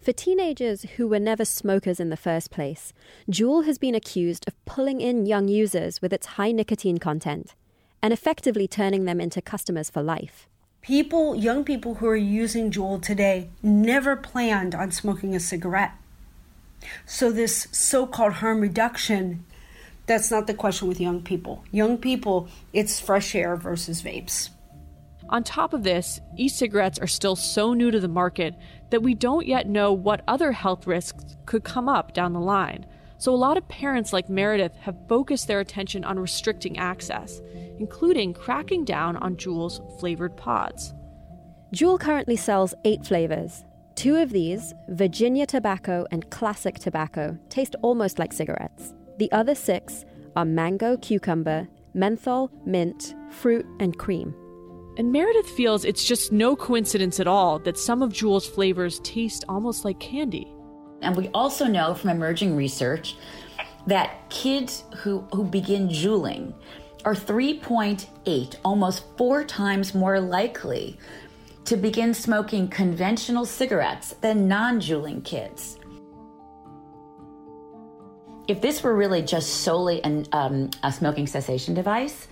For 0.01 0.13
teenagers 0.13 0.83
who 0.97 1.09
were 1.09 1.19
never 1.19 1.45
smokers 1.45 2.01
in 2.01 2.09
the 2.09 2.17
first 2.17 2.51
place, 2.51 2.93
Juul 3.31 3.67
has 3.67 3.79
been 3.79 3.95
accused 3.95 4.47
of 4.47 4.65
pulling 4.65 5.01
in 5.01 5.27
young 5.27 5.49
users 5.49 6.01
with 6.01 6.13
its 6.13 6.39
high 6.39 6.53
nicotine 6.53 6.99
content 6.99 7.55
and 8.03 8.13
effectively 8.13 8.69
turning 8.69 9.05
them 9.05 9.21
into 9.21 9.43
customers 9.43 9.91
for 9.91 10.03
life. 10.03 10.47
People, 10.81 11.35
young 11.35 11.65
people 11.65 11.97
who 11.97 12.07
are 12.07 12.17
using 12.17 12.71
Juul 12.71 13.03
today, 13.03 13.51
never 13.63 14.17
planned 14.17 14.75
on 14.75 14.93
smoking 14.93 15.35
a 15.35 15.41
cigarette. 15.41 15.93
So, 17.05 17.33
this 17.33 17.67
so 17.73 18.07
called 18.07 18.35
harm 18.35 18.61
reduction, 18.61 19.45
that's 20.09 20.31
not 20.31 20.47
the 20.47 20.55
question 20.55 20.89
with 20.89 21.01
young 21.01 21.23
people. 21.23 21.63
Young 21.71 21.99
people, 21.99 22.49
it's 22.73 22.99
fresh 22.99 23.35
air 23.35 23.55
versus 23.57 24.03
vapes. 24.03 24.51
On 25.29 25.45
top 25.45 25.75
of 25.75 25.83
this, 25.83 26.21
e 26.37 26.49
cigarettes 26.49 26.99
are 26.99 27.07
still 27.07 27.37
so 27.37 27.75
new 27.75 27.91
to 27.91 28.01
the 28.01 28.09
market 28.09 28.55
that 28.91 29.03
we 29.03 29.15
don't 29.15 29.47
yet 29.47 29.69
know 29.69 29.93
what 29.93 30.25
other 30.27 30.53
health 30.53 30.87
risks 30.87 31.37
could 31.45 31.63
come 31.63 31.89
up 31.89 32.15
down 32.15 32.33
the 32.33 32.41
line. 32.41 32.87
So, 33.19 33.35
a 33.35 33.37
lot 33.37 33.59
of 33.59 33.69
parents 33.69 34.13
like 34.13 34.31
Meredith 34.31 34.75
have 34.77 34.97
focused 35.09 35.47
their 35.47 35.61
attention 35.61 36.05
on 36.05 36.19
restricting 36.19 36.79
access, 36.79 37.43
including 37.79 38.33
cracking 38.33 38.85
down 38.85 39.17
on 39.19 39.37
Juul's 39.37 39.83
flavored 40.01 40.37
pods. 40.37 40.95
Juul 41.75 42.01
currently 42.01 42.37
sells 42.37 42.75
eight 42.85 43.05
flavors. 43.05 43.65
Two 43.97 44.17
of 44.17 44.31
these, 44.31 44.73
Virginia 44.89 45.45
tobacco 45.45 46.07
and 46.11 46.31
classic 46.31 46.79
tobacco, 46.79 47.37
taste 47.51 47.75
almost 47.83 48.19
like 48.19 48.33
cigarettes. 48.33 48.95
The 49.19 49.31
other 49.33 49.57
six 49.57 50.05
are 50.37 50.45
mango, 50.45 50.97
cucumber, 50.97 51.67
menthol, 51.93 52.53
mint, 52.65 53.17
fruit, 53.31 53.67
and 53.81 53.99
cream. 53.99 54.33
And 54.97 55.11
Meredith 55.11 55.51
feels 55.51 55.85
it's 55.85 56.05
just 56.05 56.31
no 56.31 56.55
coincidence 56.55 57.19
at 57.19 57.27
all 57.27 57.59
that 57.61 57.77
some 57.77 58.01
of 58.01 58.13
Juul's 58.13 58.47
flavors 58.47 59.01
taste 59.01 59.45
almost 59.49 59.85
like 59.85 59.99
candy. 59.99 60.47
And 61.03 61.17
we 61.17 61.29
also 61.29 61.67
know 61.67 61.95
from 61.95 62.11
emerging 62.11 62.55
research 62.55 63.17
that 63.89 64.29
kids 64.31 64.85
who, 64.99 65.21
who 65.33 65.45
begin 65.45 65.89
juuling 65.89 66.53
are 67.05 67.15
3.8, 67.15 68.57
almost 68.65 69.05
four 69.17 69.43
times 69.43 69.95
more 69.95 70.21
likely 70.21 70.97
to 71.65 71.77
begin 71.77 72.15
smoking 72.15 72.69
conventional 72.69 73.45
cigarettes 73.45 74.15
than 74.21 74.47
non 74.47 74.81
juuling 74.81 75.23
kids. 75.23 75.78
If 78.49 78.63
this 78.63 78.83
were 78.83 78.95
really 78.95 79.21
just 79.21 79.61
solely 79.61 80.03
an, 80.03 80.27
um, 80.33 80.71
a 80.83 80.91
smoking 80.91 81.27
cessation 81.27 81.75
device, 81.75 82.27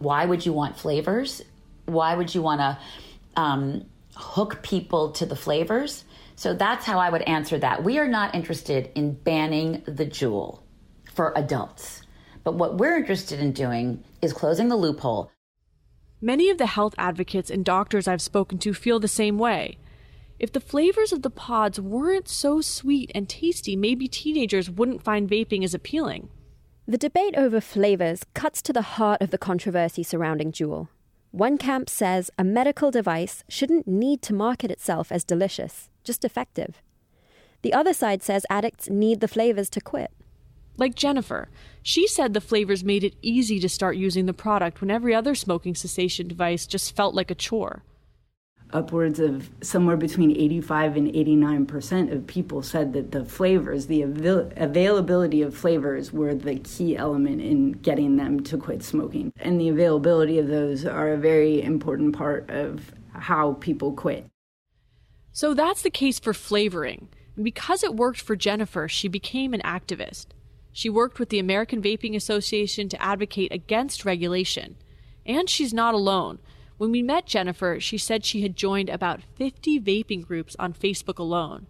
why 0.00 0.26
would 0.26 0.44
you 0.44 0.52
want 0.52 0.76
flavors? 0.76 1.42
Why 1.86 2.16
would 2.16 2.34
you 2.34 2.42
want 2.42 2.60
to 2.60 3.40
um, 3.40 3.86
hook 4.16 4.62
people 4.62 5.12
to 5.12 5.26
the 5.26 5.36
flavors? 5.36 6.04
So 6.34 6.54
that's 6.54 6.84
how 6.84 6.98
I 6.98 7.08
would 7.08 7.22
answer 7.22 7.58
that. 7.58 7.84
We 7.84 7.98
are 7.98 8.08
not 8.08 8.34
interested 8.34 8.90
in 8.96 9.12
banning 9.12 9.82
the 9.86 10.06
Juul 10.06 10.62
for 11.12 11.32
adults. 11.36 12.02
But 12.42 12.54
what 12.54 12.78
we're 12.78 12.96
interested 12.96 13.38
in 13.38 13.52
doing 13.52 14.02
is 14.22 14.32
closing 14.32 14.68
the 14.68 14.76
loophole. 14.76 15.30
Many 16.20 16.50
of 16.50 16.58
the 16.58 16.66
health 16.66 16.94
advocates 16.98 17.50
and 17.50 17.64
doctors 17.64 18.08
I've 18.08 18.22
spoken 18.22 18.58
to 18.58 18.74
feel 18.74 18.98
the 18.98 19.08
same 19.08 19.38
way. 19.38 19.78
If 20.40 20.52
the 20.52 20.58
flavors 20.58 21.12
of 21.12 21.20
the 21.20 21.28
pods 21.28 21.78
weren't 21.78 22.26
so 22.26 22.62
sweet 22.62 23.12
and 23.14 23.28
tasty, 23.28 23.76
maybe 23.76 24.08
teenagers 24.08 24.70
wouldn't 24.70 25.02
find 25.02 25.28
vaping 25.28 25.62
as 25.62 25.74
appealing. 25.74 26.30
The 26.88 26.96
debate 26.96 27.34
over 27.36 27.60
flavors 27.60 28.24
cuts 28.32 28.62
to 28.62 28.72
the 28.72 28.96
heart 28.96 29.20
of 29.20 29.32
the 29.32 29.36
controversy 29.38 30.02
surrounding 30.02 30.50
Juul. 30.50 30.88
One 31.30 31.58
camp 31.58 31.90
says 31.90 32.30
a 32.38 32.42
medical 32.42 32.90
device 32.90 33.44
shouldn't 33.50 33.86
need 33.86 34.22
to 34.22 34.34
market 34.34 34.70
itself 34.70 35.12
as 35.12 35.24
delicious 35.24 35.90
just 36.04 36.24
effective. 36.24 36.80
The 37.60 37.74
other 37.74 37.92
side 37.92 38.22
says 38.22 38.46
addicts 38.48 38.88
need 38.88 39.20
the 39.20 39.28
flavors 39.28 39.68
to 39.70 39.82
quit. 39.82 40.10
Like 40.78 40.94
Jennifer, 40.94 41.50
she 41.82 42.08
said 42.08 42.32
the 42.32 42.40
flavors 42.40 42.82
made 42.82 43.04
it 43.04 43.14
easy 43.20 43.60
to 43.60 43.68
start 43.68 43.98
using 43.98 44.24
the 44.24 44.32
product 44.32 44.80
when 44.80 44.90
every 44.90 45.14
other 45.14 45.34
smoking 45.34 45.74
cessation 45.74 46.28
device 46.28 46.66
just 46.66 46.96
felt 46.96 47.14
like 47.14 47.30
a 47.30 47.34
chore. 47.34 47.82
Upwards 48.72 49.18
of 49.18 49.50
somewhere 49.62 49.96
between 49.96 50.30
85 50.30 50.96
and 50.96 51.08
89 51.08 51.66
percent 51.66 52.12
of 52.12 52.26
people 52.26 52.62
said 52.62 52.92
that 52.92 53.10
the 53.10 53.24
flavors, 53.24 53.86
the 53.86 54.02
avail- 54.02 54.50
availability 54.56 55.42
of 55.42 55.56
flavors, 55.56 56.12
were 56.12 56.34
the 56.34 56.56
key 56.56 56.96
element 56.96 57.40
in 57.40 57.72
getting 57.72 58.16
them 58.16 58.40
to 58.44 58.56
quit 58.56 58.82
smoking. 58.82 59.32
And 59.40 59.60
the 59.60 59.68
availability 59.68 60.38
of 60.38 60.48
those 60.48 60.84
are 60.84 61.12
a 61.12 61.16
very 61.16 61.62
important 61.62 62.16
part 62.16 62.48
of 62.48 62.92
how 63.12 63.54
people 63.54 63.92
quit. 63.92 64.26
So 65.32 65.54
that's 65.54 65.82
the 65.82 65.90
case 65.90 66.18
for 66.18 66.34
flavoring. 66.34 67.08
And 67.36 67.44
because 67.44 67.82
it 67.82 67.96
worked 67.96 68.20
for 68.20 68.36
Jennifer, 68.36 68.88
she 68.88 69.08
became 69.08 69.54
an 69.54 69.62
activist. 69.62 70.26
She 70.72 70.88
worked 70.88 71.18
with 71.18 71.30
the 71.30 71.38
American 71.38 71.82
Vaping 71.82 72.14
Association 72.14 72.88
to 72.88 73.02
advocate 73.02 73.52
against 73.52 74.04
regulation. 74.04 74.76
And 75.26 75.48
she's 75.48 75.74
not 75.74 75.94
alone. 75.94 76.38
When 76.80 76.92
we 76.92 77.02
met 77.02 77.26
Jennifer, 77.26 77.78
she 77.78 77.98
said 77.98 78.24
she 78.24 78.40
had 78.40 78.56
joined 78.56 78.88
about 78.88 79.20
50 79.36 79.78
vaping 79.80 80.26
groups 80.26 80.56
on 80.58 80.72
Facebook 80.72 81.18
alone. 81.18 81.66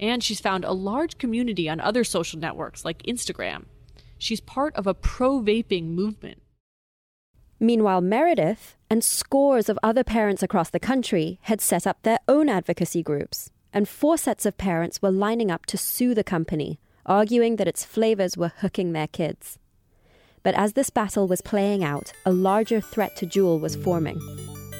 And 0.00 0.24
she's 0.24 0.40
found 0.40 0.64
a 0.64 0.72
large 0.72 1.18
community 1.18 1.68
on 1.68 1.80
other 1.80 2.02
social 2.02 2.40
networks 2.40 2.82
like 2.82 3.02
Instagram. 3.02 3.66
She's 4.16 4.40
part 4.40 4.74
of 4.74 4.86
a 4.86 4.94
pro 4.94 5.38
vaping 5.42 5.88
movement. 5.88 6.40
Meanwhile, 7.60 8.00
Meredith 8.00 8.78
and 8.88 9.04
scores 9.04 9.68
of 9.68 9.78
other 9.82 10.02
parents 10.02 10.42
across 10.42 10.70
the 10.70 10.80
country 10.80 11.38
had 11.42 11.60
set 11.60 11.86
up 11.86 12.02
their 12.02 12.20
own 12.26 12.48
advocacy 12.48 13.02
groups, 13.02 13.50
and 13.70 13.86
four 13.86 14.16
sets 14.16 14.46
of 14.46 14.56
parents 14.56 15.02
were 15.02 15.10
lining 15.10 15.50
up 15.50 15.66
to 15.66 15.76
sue 15.76 16.14
the 16.14 16.24
company, 16.24 16.80
arguing 17.04 17.56
that 17.56 17.68
its 17.68 17.84
flavors 17.84 18.38
were 18.38 18.52
hooking 18.60 18.94
their 18.94 19.08
kids. 19.08 19.58
But 20.42 20.54
as 20.54 20.72
this 20.72 20.88
battle 20.88 21.28
was 21.28 21.42
playing 21.42 21.84
out, 21.84 22.14
a 22.24 22.32
larger 22.32 22.80
threat 22.80 23.14
to 23.16 23.26
Juul 23.26 23.60
was 23.60 23.76
forming. 23.76 24.20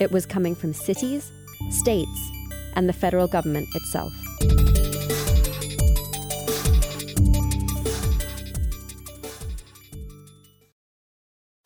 It 0.01 0.11
was 0.11 0.27
coming 0.27 0.55
from 0.55 0.73
cities, 0.73 1.31
states, 1.71 2.31
and 2.75 2.89
the 2.89 2.93
federal 2.93 3.29
government 3.29 3.69
itself. 3.75 4.13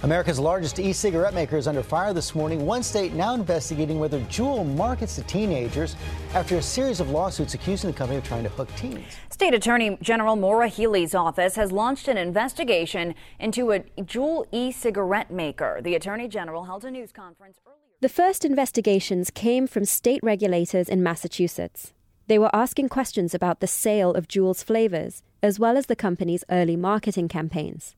America's 0.02 0.38
largest 0.38 0.78
e 0.78 0.92
cigarette 0.92 1.35
maker 1.35 1.56
is 1.56 1.66
under 1.66 1.82
fire 1.82 2.14
this 2.14 2.35
morning. 2.35 2.64
One 2.64 2.82
state 2.82 3.12
now 3.12 3.35
investigating 3.35 3.99
whether 3.99 4.20
Juul 4.20 4.64
markets 4.76 5.16
to 5.16 5.23
teenagers 5.25 5.97
after 6.35 6.56
a 6.56 6.62
series 6.62 7.00
of 7.00 7.11
lawsuits 7.11 7.52
accusing 7.54 7.90
the 7.90 7.97
company 7.97 8.18
of 8.18 8.25
trying 8.25 8.44
to 8.44 8.49
hook 8.49 8.68
teens. 8.76 9.04
State 9.28 9.52
Attorney 9.54 9.99
General 10.00 10.37
Maura 10.37 10.68
Healey's 10.68 11.14
office 11.14 11.56
has 11.56 11.73
launched 11.73 12.08
an 12.08 12.16
investigation 12.16 13.14
into 13.38 13.73
a 13.73 13.80
Juul 13.99 14.47
e 14.50 14.73
cigarette 14.73 15.30
maker. 15.30 15.80
The 15.82 15.94
Attorney 15.94 16.28
General 16.28 16.64
held 16.64 16.85
a 16.85 16.90
news 16.90 17.12
conference 17.12 17.58
earlier. 17.66 17.77
The 18.00 18.09
first 18.09 18.45
investigations 18.45 19.28
came 19.28 19.67
from 19.67 19.85
state 19.85 20.21
regulators 20.23 20.88
in 20.88 21.02
Massachusetts. 21.02 21.95
They 22.28 22.38
were 22.38 22.55
asking 22.55 22.90
questions 22.90 23.35
about 23.35 23.59
the 23.59 23.67
sale 23.67 24.14
of 24.14 24.28
Juul's 24.28 24.62
flavors, 24.62 25.25
as 25.43 25.59
well 25.59 25.76
as 25.76 25.87
the 25.87 25.97
company's 25.97 26.45
early 26.49 26.76
marketing 26.76 27.26
campaigns. 27.26 27.97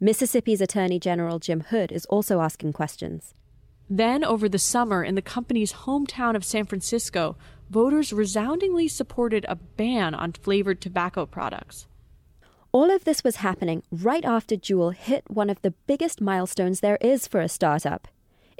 Mississippi's 0.00 0.62
Attorney 0.62 0.98
General 0.98 1.38
Jim 1.38 1.60
Hood 1.60 1.92
is 1.92 2.06
also 2.06 2.40
asking 2.40 2.72
questions. 2.72 3.34
Then, 3.90 4.24
over 4.24 4.48
the 4.48 4.58
summer, 4.58 5.04
in 5.04 5.16
the 5.16 5.20
company's 5.20 5.74
hometown 5.84 6.34
of 6.34 6.46
San 6.46 6.64
Francisco, 6.64 7.36
voters 7.68 8.10
resoundingly 8.10 8.88
supported 8.88 9.44
a 9.50 9.56
ban 9.56 10.14
on 10.14 10.32
flavored 10.32 10.80
tobacco 10.80 11.26
products. 11.26 11.86
All 12.72 12.90
of 12.90 13.04
this 13.04 13.22
was 13.22 13.36
happening 13.36 13.82
right 13.90 14.24
after 14.24 14.56
Juul 14.56 14.94
hit 14.94 15.24
one 15.28 15.50
of 15.50 15.60
the 15.60 15.74
biggest 15.86 16.22
milestones 16.22 16.80
there 16.80 16.96
is 17.02 17.28
for 17.28 17.42
a 17.42 17.50
startup. 17.50 18.08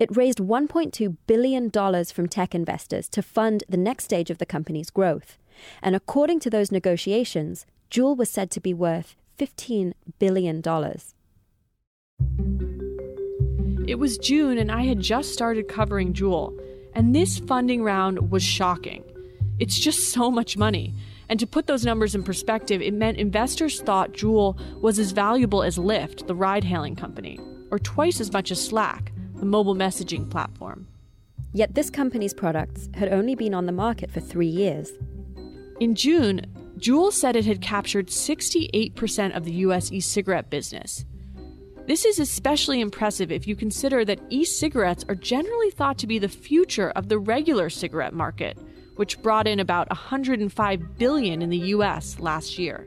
It 0.02 0.16
raised 0.16 0.40
$1.2 0.40 1.16
billion 1.28 1.70
from 1.70 2.28
tech 2.28 2.56
investors 2.56 3.08
to 3.10 3.22
fund 3.22 3.62
the 3.68 3.76
next 3.76 4.02
stage 4.02 4.30
of 4.30 4.38
the 4.38 4.44
company's 4.44 4.90
growth. 4.90 5.38
And 5.80 5.94
according 5.94 6.40
to 6.40 6.50
those 6.50 6.72
negotiations, 6.72 7.66
Juul 7.88 8.16
was 8.16 8.28
said 8.28 8.50
to 8.50 8.60
be 8.60 8.74
worth 8.74 9.14
$15 9.38 9.92
billion. 10.18 10.60
It 13.86 14.00
was 14.00 14.18
June, 14.18 14.58
and 14.58 14.72
I 14.72 14.82
had 14.82 14.98
just 14.98 15.32
started 15.32 15.68
covering 15.68 16.12
Juul, 16.12 16.60
and 16.94 17.14
this 17.14 17.38
funding 17.38 17.84
round 17.84 18.32
was 18.32 18.42
shocking. 18.42 19.04
It's 19.60 19.78
just 19.78 20.10
so 20.10 20.32
much 20.32 20.56
money. 20.56 20.94
And 21.28 21.38
to 21.38 21.46
put 21.46 21.68
those 21.68 21.84
numbers 21.84 22.16
in 22.16 22.24
perspective, 22.24 22.82
it 22.82 22.92
meant 22.92 23.18
investors 23.18 23.80
thought 23.80 24.14
Juul 24.14 24.58
was 24.80 24.98
as 24.98 25.12
valuable 25.12 25.62
as 25.62 25.78
Lyft, 25.78 26.26
the 26.26 26.34
ride 26.34 26.64
hailing 26.64 26.96
company, 26.96 27.38
or 27.70 27.78
twice 27.78 28.20
as 28.20 28.32
much 28.32 28.50
as 28.50 28.60
Slack, 28.60 29.11
the 29.42 29.46
mobile 29.46 29.74
messaging 29.74 30.30
platform. 30.30 30.86
Yet 31.52 31.74
this 31.74 31.90
company's 31.90 32.32
products 32.32 32.88
had 32.94 33.12
only 33.12 33.34
been 33.34 33.54
on 33.54 33.66
the 33.66 33.72
market 33.72 34.08
for 34.08 34.20
three 34.20 34.46
years. 34.46 34.92
In 35.80 35.96
June, 35.96 36.46
Juul 36.78 37.12
said 37.12 37.34
it 37.34 37.44
had 37.44 37.60
captured 37.60 38.06
68% 38.06 39.36
of 39.36 39.44
the 39.44 39.54
US 39.66 39.90
e 39.90 39.98
cigarette 39.98 40.48
business. 40.48 41.04
This 41.88 42.04
is 42.04 42.20
especially 42.20 42.80
impressive 42.80 43.32
if 43.32 43.48
you 43.48 43.56
consider 43.56 44.04
that 44.04 44.20
e 44.30 44.44
cigarettes 44.44 45.04
are 45.08 45.16
generally 45.16 45.72
thought 45.72 45.98
to 45.98 46.06
be 46.06 46.20
the 46.20 46.28
future 46.28 46.90
of 46.90 47.08
the 47.08 47.18
regular 47.18 47.68
cigarette 47.68 48.14
market, 48.14 48.56
which 48.94 49.20
brought 49.22 49.48
in 49.48 49.58
about 49.58 49.90
105 49.90 50.98
billion 50.98 51.42
in 51.42 51.50
the 51.50 51.72
US 51.74 52.20
last 52.20 52.60
year. 52.60 52.86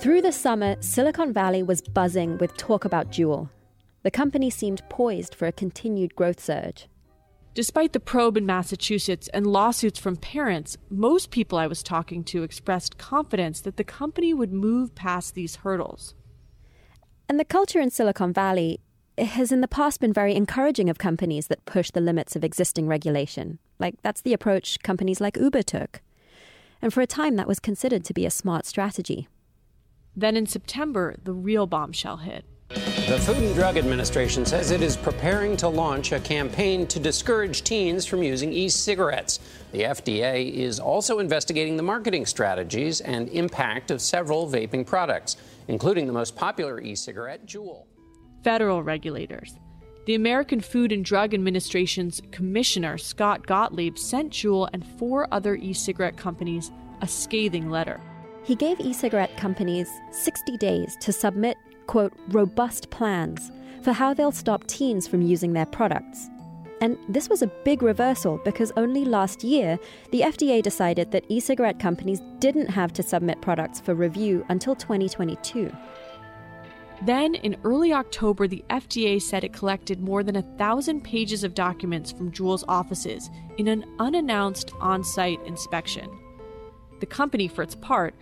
Through 0.00 0.22
the 0.22 0.32
summer, 0.32 0.76
Silicon 0.80 1.30
Valley 1.30 1.62
was 1.62 1.82
buzzing 1.82 2.38
with 2.38 2.56
talk 2.56 2.86
about 2.86 3.10
Juul. 3.12 3.50
The 4.02 4.10
company 4.10 4.48
seemed 4.48 4.80
poised 4.88 5.34
for 5.34 5.46
a 5.46 5.52
continued 5.52 6.16
growth 6.16 6.40
surge. 6.40 6.88
Despite 7.52 7.92
the 7.92 8.00
probe 8.00 8.38
in 8.38 8.46
Massachusetts 8.46 9.28
and 9.34 9.46
lawsuits 9.46 9.98
from 9.98 10.16
parents, 10.16 10.78
most 10.88 11.30
people 11.30 11.58
I 11.58 11.66
was 11.66 11.82
talking 11.82 12.24
to 12.24 12.42
expressed 12.42 12.96
confidence 12.96 13.60
that 13.60 13.76
the 13.76 13.84
company 13.84 14.32
would 14.32 14.54
move 14.54 14.94
past 14.94 15.34
these 15.34 15.56
hurdles. 15.56 16.14
And 17.28 17.38
the 17.38 17.44
culture 17.44 17.78
in 17.78 17.90
Silicon 17.90 18.32
Valley 18.32 18.80
has 19.18 19.52
in 19.52 19.60
the 19.60 19.68
past 19.68 20.00
been 20.00 20.14
very 20.14 20.34
encouraging 20.34 20.88
of 20.88 20.96
companies 20.96 21.48
that 21.48 21.66
push 21.66 21.90
the 21.90 22.00
limits 22.00 22.34
of 22.34 22.42
existing 22.42 22.86
regulation. 22.86 23.58
Like, 23.78 23.96
that's 24.00 24.22
the 24.22 24.32
approach 24.32 24.78
companies 24.82 25.20
like 25.20 25.36
Uber 25.36 25.62
took. 25.62 26.00
And 26.80 26.90
for 26.90 27.02
a 27.02 27.06
time, 27.06 27.36
that 27.36 27.46
was 27.46 27.60
considered 27.60 28.02
to 28.04 28.14
be 28.14 28.24
a 28.24 28.30
smart 28.30 28.64
strategy. 28.64 29.28
Then 30.16 30.36
in 30.36 30.46
September, 30.46 31.16
the 31.22 31.32
real 31.32 31.66
bombshell 31.66 32.18
hit. 32.18 32.44
The 32.70 33.18
Food 33.18 33.38
and 33.38 33.54
Drug 33.56 33.76
Administration 33.76 34.46
says 34.46 34.70
it 34.70 34.82
is 34.82 34.96
preparing 34.96 35.56
to 35.56 35.68
launch 35.68 36.12
a 36.12 36.20
campaign 36.20 36.86
to 36.86 37.00
discourage 37.00 37.64
teens 37.64 38.06
from 38.06 38.22
using 38.22 38.52
e 38.52 38.68
cigarettes. 38.68 39.40
The 39.72 39.82
FDA 39.82 40.52
is 40.52 40.78
also 40.78 41.18
investigating 41.18 41.76
the 41.76 41.82
marketing 41.82 42.26
strategies 42.26 43.00
and 43.00 43.28
impact 43.30 43.90
of 43.90 44.00
several 44.00 44.48
vaping 44.48 44.86
products, 44.86 45.36
including 45.66 46.06
the 46.06 46.12
most 46.12 46.36
popular 46.36 46.80
e 46.80 46.94
cigarette, 46.94 47.46
Juul. 47.46 47.86
Federal 48.44 48.84
regulators. 48.84 49.56
The 50.06 50.14
American 50.14 50.60
Food 50.60 50.92
and 50.92 51.04
Drug 51.04 51.34
Administration's 51.34 52.22
Commissioner, 52.30 52.96
Scott 52.98 53.46
Gottlieb, 53.46 53.98
sent 53.98 54.32
Juul 54.32 54.68
and 54.72 54.86
four 54.86 55.26
other 55.32 55.56
e 55.56 55.72
cigarette 55.72 56.16
companies 56.16 56.70
a 57.02 57.08
scathing 57.08 57.70
letter. 57.70 58.00
He 58.50 58.56
gave 58.56 58.80
e 58.80 58.92
cigarette 58.92 59.36
companies 59.36 59.88
60 60.10 60.56
days 60.56 60.96
to 61.02 61.12
submit 61.12 61.56
quote, 61.86 62.12
robust 62.30 62.90
plans 62.90 63.52
for 63.84 63.92
how 63.92 64.12
they'll 64.12 64.32
stop 64.32 64.66
teens 64.66 65.06
from 65.06 65.22
using 65.22 65.52
their 65.52 65.66
products. 65.66 66.28
And 66.80 66.98
this 67.08 67.28
was 67.28 67.42
a 67.42 67.52
big 67.64 67.80
reversal 67.80 68.40
because 68.44 68.72
only 68.76 69.04
last 69.04 69.44
year, 69.44 69.78
the 70.10 70.22
FDA 70.22 70.60
decided 70.60 71.12
that 71.12 71.26
e 71.28 71.38
cigarette 71.38 71.78
companies 71.78 72.20
didn't 72.40 72.66
have 72.66 72.92
to 72.94 73.04
submit 73.04 73.40
products 73.40 73.78
for 73.78 73.94
review 73.94 74.44
until 74.48 74.74
2022. 74.74 75.70
Then, 77.02 77.36
in 77.36 77.56
early 77.62 77.92
October, 77.92 78.48
the 78.48 78.64
FDA 78.68 79.22
said 79.22 79.44
it 79.44 79.52
collected 79.52 80.00
more 80.00 80.24
than 80.24 80.34
a 80.34 80.56
thousand 80.58 81.04
pages 81.04 81.44
of 81.44 81.54
documents 81.54 82.10
from 82.10 82.32
Juul's 82.32 82.64
offices 82.66 83.30
in 83.58 83.68
an 83.68 83.84
unannounced 84.00 84.72
on 84.80 85.04
site 85.04 85.38
inspection. 85.46 86.10
The 86.98 87.06
company, 87.06 87.46
for 87.46 87.62
its 87.62 87.76
part, 87.76 88.12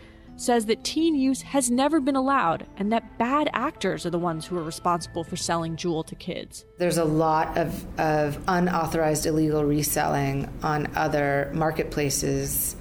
says 0.41 0.67
that 0.67 0.85
teen 0.85 1.15
use 1.15 1.43
has 1.43 1.71
never 1.71 2.01
been 2.01 2.17
allowed 2.17 2.67
and 2.77 2.93
that 2.93 3.19
bad 3.19 3.51
actors 3.53 4.07
are 4.07 4.11
the 4.11 4.19
ones 4.19 4.47
who 4.47 4.57
are 4.57 4.63
responsible 4.63 5.25
for 5.25 5.37
selling 5.37 5.77
Juul 5.77 6.07
to 6.07 6.15
kids. 6.15 6.65
There's 6.79 6.99
a 6.99 7.05
lot 7.05 7.59
of, 7.59 7.85
of 7.99 8.39
unauthorized 8.47 9.27
illegal 9.27 9.65
reselling 9.65 10.49
on 10.63 10.95
other 10.97 11.51
marketplaces 11.55 12.77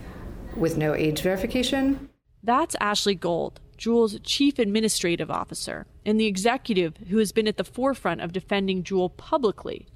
with 0.55 0.77
no 0.77 0.93
age 0.93 1.21
verification. 1.21 2.09
That's 2.43 2.75
Ashley 2.79 3.15
Gold, 3.15 3.59
Juul's 3.77 4.19
chief 4.21 4.59
administrative 4.59 5.31
officer, 5.31 5.87
and 6.05 6.19
the 6.19 6.27
executive 6.27 6.97
who 7.09 7.17
has 7.17 7.31
been 7.31 7.47
at 7.47 7.57
the 7.57 7.63
forefront 7.63 8.21
of 8.21 8.33
defending 8.33 8.83
Juul 8.83 9.15
publicly. 9.17 9.87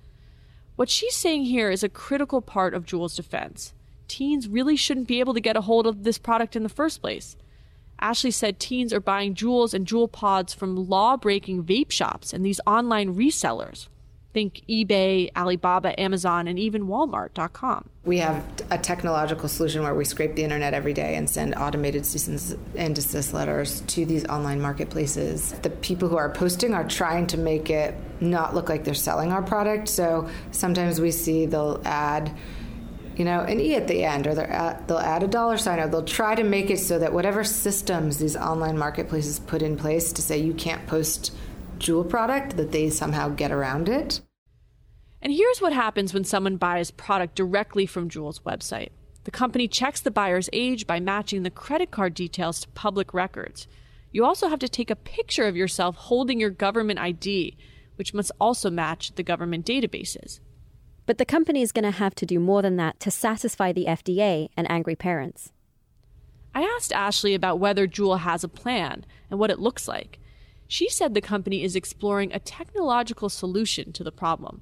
What 0.75 0.89
she's 0.89 1.15
saying 1.15 1.45
here 1.45 1.69
is 1.69 1.83
a 1.83 1.89
critical 1.89 2.41
part 2.41 2.73
of 2.73 2.85
Juul's 2.85 3.15
defense. 3.15 3.73
Teens 4.07 4.47
really 4.47 4.75
shouldn't 4.75 5.07
be 5.07 5.19
able 5.19 5.33
to 5.33 5.39
get 5.39 5.55
a 5.55 5.61
hold 5.61 5.85
of 5.87 6.03
this 6.03 6.17
product 6.17 6.55
in 6.55 6.63
the 6.63 6.69
first 6.69 7.01
place. 7.01 7.37
Ashley 8.01 8.31
said 8.31 8.59
teens 8.59 8.93
are 8.93 8.99
buying 8.99 9.35
Juuls 9.35 9.73
and 9.73 9.85
Juul 9.85 10.11
pods 10.11 10.53
from 10.53 10.87
law 10.87 11.17
breaking 11.17 11.63
vape 11.63 11.91
shops 11.91 12.33
and 12.33 12.45
these 12.45 12.59
online 12.65 13.15
resellers. 13.15 13.87
Think 14.33 14.61
eBay, 14.69 15.29
Alibaba, 15.35 15.99
Amazon, 15.99 16.47
and 16.47 16.57
even 16.57 16.87
Walmart.com. 16.87 17.89
We 18.05 18.19
have 18.19 18.45
a 18.71 18.77
technological 18.77 19.49
solution 19.49 19.83
where 19.83 19.93
we 19.93 20.05
scrape 20.05 20.35
the 20.35 20.43
internet 20.43 20.73
every 20.73 20.93
day 20.93 21.15
and 21.17 21.29
send 21.29 21.53
automated 21.55 22.05
cease 22.05 22.55
and 22.77 22.95
desist 22.95 23.33
letters 23.33 23.81
to 23.87 24.05
these 24.05 24.25
online 24.27 24.61
marketplaces. 24.61 25.51
The 25.61 25.69
people 25.69 26.07
who 26.07 26.15
are 26.15 26.29
posting 26.29 26.73
are 26.73 26.87
trying 26.87 27.27
to 27.27 27.37
make 27.37 27.69
it 27.69 27.93
not 28.21 28.55
look 28.55 28.69
like 28.69 28.85
they're 28.85 28.93
selling 28.93 29.33
our 29.33 29.41
product. 29.41 29.89
So 29.89 30.29
sometimes 30.51 31.01
we 31.01 31.11
see 31.11 31.45
they'll 31.45 31.81
add 31.83 32.33
you 33.21 33.25
know, 33.25 33.41
an 33.41 33.59
E 33.59 33.75
at 33.75 33.87
the 33.87 34.03
end, 34.03 34.25
or 34.25 34.31
at, 34.31 34.87
they'll 34.87 34.97
add 34.97 35.21
a 35.21 35.27
dollar 35.27 35.55
sign, 35.55 35.79
or 35.79 35.87
they'll 35.87 36.03
try 36.03 36.33
to 36.33 36.43
make 36.43 36.71
it 36.71 36.79
so 36.79 36.97
that 36.97 37.13
whatever 37.13 37.43
systems 37.43 38.17
these 38.17 38.35
online 38.35 38.79
marketplaces 38.79 39.39
put 39.39 39.61
in 39.61 39.77
place 39.77 40.11
to 40.13 40.23
say 40.23 40.39
you 40.39 40.55
can't 40.55 40.87
post 40.87 41.31
Juul 41.77 42.09
product, 42.09 42.57
that 42.57 42.71
they 42.71 42.89
somehow 42.89 43.29
get 43.29 43.51
around 43.51 43.89
it. 43.89 44.21
And 45.21 45.31
here's 45.31 45.61
what 45.61 45.71
happens 45.71 46.15
when 46.15 46.23
someone 46.23 46.57
buys 46.57 46.89
product 46.89 47.35
directly 47.35 47.85
from 47.85 48.09
Juul's 48.09 48.39
website. 48.39 48.89
The 49.25 49.29
company 49.29 49.67
checks 49.67 50.01
the 50.01 50.09
buyer's 50.09 50.49
age 50.51 50.87
by 50.87 50.99
matching 50.99 51.43
the 51.43 51.51
credit 51.51 51.91
card 51.91 52.15
details 52.15 52.61
to 52.61 52.69
public 52.69 53.13
records. 53.13 53.67
You 54.11 54.25
also 54.25 54.47
have 54.47 54.57
to 54.57 54.67
take 54.67 54.89
a 54.89 54.95
picture 54.95 55.45
of 55.45 55.55
yourself 55.55 55.95
holding 55.95 56.39
your 56.39 56.49
government 56.49 56.97
ID, 56.97 57.55
which 57.97 58.15
must 58.15 58.31
also 58.41 58.71
match 58.71 59.13
the 59.13 59.21
government 59.21 59.67
databases. 59.67 60.39
But 61.11 61.17
the 61.17 61.25
company 61.25 61.61
is 61.61 61.73
going 61.73 61.83
to 61.83 61.91
have 61.91 62.15
to 62.15 62.25
do 62.25 62.39
more 62.39 62.61
than 62.61 62.77
that 62.77 63.01
to 63.01 63.11
satisfy 63.11 63.73
the 63.73 63.83
FDA 63.83 64.47
and 64.55 64.65
angry 64.71 64.95
parents. 64.95 65.51
I 66.55 66.61
asked 66.61 66.93
Ashley 66.93 67.33
about 67.33 67.59
whether 67.59 67.85
Juul 67.85 68.19
has 68.19 68.45
a 68.45 68.47
plan 68.47 69.05
and 69.29 69.37
what 69.37 69.51
it 69.51 69.59
looks 69.59 69.89
like. 69.89 70.19
She 70.69 70.87
said 70.87 71.13
the 71.13 71.19
company 71.19 71.65
is 71.65 71.75
exploring 71.75 72.31
a 72.31 72.39
technological 72.39 73.27
solution 73.27 73.91
to 73.91 74.05
the 74.05 74.11
problem. 74.13 74.61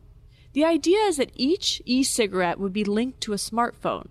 The 0.54 0.66
idea 0.66 0.98
is 1.02 1.18
that 1.18 1.34
each 1.36 1.84
e 1.86 2.02
cigarette 2.02 2.60
would 2.60 2.74
be 2.74 2.84
linked 2.84 3.22
to 3.22 3.34
a 3.34 3.36
smartphone. 3.36 4.08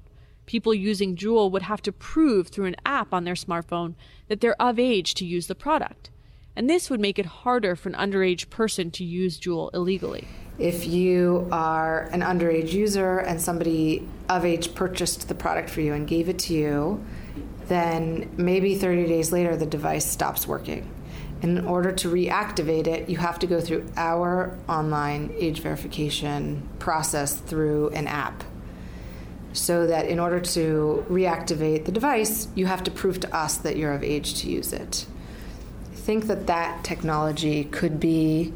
People 0.47 0.73
using 0.73 1.17
Juul 1.17 1.51
would 1.51 1.63
have 1.63 1.83
to 1.83 1.91
prove 1.91 2.47
through 2.47 2.67
an 2.67 2.77
app 2.87 3.13
on 3.13 3.25
their 3.25 3.35
smartphone 3.35 3.97
that 4.29 4.41
they're 4.41 4.63
of 4.63 4.79
age 4.79 5.15
to 5.15 5.27
use 5.27 5.49
the 5.49 5.57
product. 5.57 6.11
and 6.55 6.71
this 6.71 6.89
would 6.89 7.01
make 7.01 7.19
it 7.19 7.43
harder 7.43 7.75
for 7.75 7.89
an 7.89 7.97
underage 7.97 8.49
person 8.49 8.93
to 8.93 9.03
use 9.03 9.41
Juul 9.41 9.71
illegally. 9.75 10.29
If 10.59 10.87
you 10.87 11.49
are 11.53 12.09
an 12.13 12.21
underage 12.21 12.73
user 12.73 13.19
and 13.19 13.41
somebody 13.41 14.09
of 14.29 14.45
age 14.45 14.75
purchased 14.75 15.29
the 15.29 15.35
product 15.35 15.71
for 15.71 15.81
you 15.81 15.95
and 15.95 16.07
gave 16.07 16.29
it 16.29 16.39
to 16.41 16.55
you, 16.55 17.05
then 17.69 18.29
maybe 18.37 18.75
30 18.75 19.07
days 19.07 19.31
later 19.31 19.57
the 19.57 19.67
device 19.67 20.05
stops 20.05 20.49
working. 20.49 20.91
In 21.43 21.65
order 21.67 21.93
to 21.93 22.11
reactivate 22.11 22.89
it, 22.89 23.09
you 23.09 23.19
have 23.19 23.39
to 23.39 23.47
go 23.47 23.61
through 23.61 23.87
our 23.97 24.59
online 24.69 25.33
age 25.37 25.61
verification 25.61 26.69
process 26.81 27.35
through 27.35 27.91
an 27.91 28.09
app. 28.09 28.43
So 29.53 29.87
that 29.87 30.07
in 30.07 30.19
order 30.19 30.41
to 30.41 31.07
reactivate 31.09 31.85
the 31.85 31.93
device, 31.93 32.49
you 32.57 32.67
have 32.67 32.83
to 32.85 32.91
prove 32.91 33.21
to 33.21 33.35
us 33.35 33.59
that 33.59 33.77
you're 33.77 33.93
of 33.93 34.03
age 34.03 34.41
to 34.43 34.51
use 34.51 34.73
it. 34.73 35.07
I 35.93 35.95
think 35.95 36.27
that 36.27 36.49
that 36.49 36.83
technology 36.83 37.65
could 37.65 38.01
be 38.01 38.53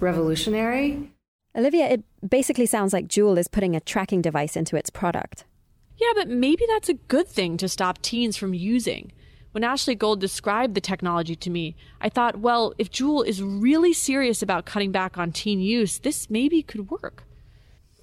revolutionary. 0.00 1.11
Olivia, 1.54 1.86
it 1.86 2.04
basically 2.26 2.64
sounds 2.64 2.92
like 2.92 3.08
Juul 3.08 3.38
is 3.38 3.48
putting 3.48 3.76
a 3.76 3.80
tracking 3.80 4.22
device 4.22 4.56
into 4.56 4.76
its 4.76 4.88
product. 4.88 5.44
Yeah, 5.98 6.12
but 6.14 6.28
maybe 6.28 6.64
that's 6.66 6.88
a 6.88 6.94
good 6.94 7.28
thing 7.28 7.56
to 7.58 7.68
stop 7.68 8.00
teens 8.00 8.36
from 8.36 8.54
using. 8.54 9.12
When 9.52 9.62
Ashley 9.62 9.94
Gold 9.94 10.18
described 10.18 10.74
the 10.74 10.80
technology 10.80 11.36
to 11.36 11.50
me, 11.50 11.76
I 12.00 12.08
thought, 12.08 12.38
well, 12.38 12.72
if 12.78 12.90
Juul 12.90 13.26
is 13.26 13.42
really 13.42 13.92
serious 13.92 14.40
about 14.40 14.64
cutting 14.64 14.92
back 14.92 15.18
on 15.18 15.30
teen 15.30 15.60
use, 15.60 15.98
this 15.98 16.30
maybe 16.30 16.62
could 16.62 16.90
work. 16.90 17.24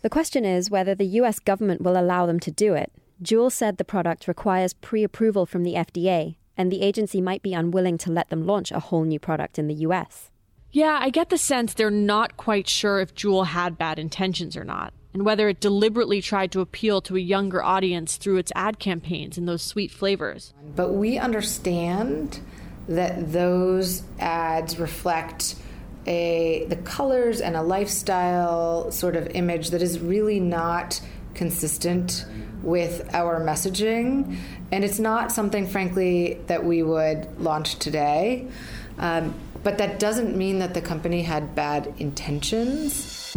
The 0.03 0.11
question 0.11 0.45
is 0.45 0.69
whether 0.69 0.93
the 0.93 1.17
US 1.21 1.39
government 1.39 1.81
will 1.81 1.99
allow 1.99 2.27
them 2.27 2.39
to 2.41 2.51
do 2.51 2.75
it. 2.75 2.91
Juul 3.23 3.51
said 3.51 3.77
the 3.77 3.83
product 3.83 4.27
requires 4.27 4.73
pre 4.73 5.03
approval 5.03 5.47
from 5.47 5.63
the 5.63 5.73
FDA, 5.73 6.35
and 6.55 6.71
the 6.71 6.83
agency 6.83 7.19
might 7.19 7.41
be 7.41 7.53
unwilling 7.53 7.97
to 7.97 8.11
let 8.11 8.29
them 8.29 8.45
launch 8.45 8.71
a 8.71 8.79
whole 8.79 9.03
new 9.03 9.19
product 9.19 9.57
in 9.57 9.67
the 9.67 9.81
US. 9.85 10.28
Yeah, 10.71 10.99
I 11.01 11.09
get 11.09 11.29
the 11.29 11.37
sense 11.37 11.73
they're 11.73 11.89
not 11.89 12.37
quite 12.37 12.67
sure 12.67 12.99
if 12.99 13.15
Juul 13.15 13.45
had 13.45 13.77
bad 13.77 13.97
intentions 13.97 14.55
or 14.55 14.63
not, 14.63 14.93
and 15.13 15.25
whether 15.25 15.49
it 15.49 15.59
deliberately 15.59 16.21
tried 16.21 16.51
to 16.51 16.61
appeal 16.61 17.01
to 17.01 17.15
a 17.15 17.19
younger 17.19 17.63
audience 17.63 18.17
through 18.17 18.37
its 18.37 18.51
ad 18.55 18.77
campaigns 18.77 19.37
and 19.37 19.47
those 19.47 19.63
sweet 19.63 19.89
flavors. 19.89 20.53
But 20.75 20.93
we 20.93 21.17
understand 21.17 22.39
that 22.87 23.31
those 23.31 24.03
ads 24.19 24.79
reflect 24.79 25.55
a 26.07 26.65
the 26.69 26.75
colors 26.77 27.41
and 27.41 27.55
a 27.55 27.61
lifestyle 27.61 28.91
sort 28.91 29.15
of 29.15 29.27
image 29.27 29.71
that 29.71 29.81
is 29.81 29.99
really 29.99 30.39
not 30.39 31.01
consistent 31.33 32.25
with 32.63 33.13
our 33.13 33.39
messaging 33.39 34.37
and 34.71 34.83
it's 34.83 34.99
not 34.99 35.31
something 35.31 35.67
frankly 35.67 36.41
that 36.47 36.65
we 36.65 36.81
would 36.81 37.39
launch 37.39 37.75
today 37.75 38.47
um, 38.97 39.33
but 39.63 39.77
that 39.77 39.99
doesn't 39.99 40.35
mean 40.35 40.59
that 40.59 40.73
the 40.73 40.81
company 40.81 41.21
had 41.21 41.55
bad 41.55 41.93
intentions. 41.97 43.35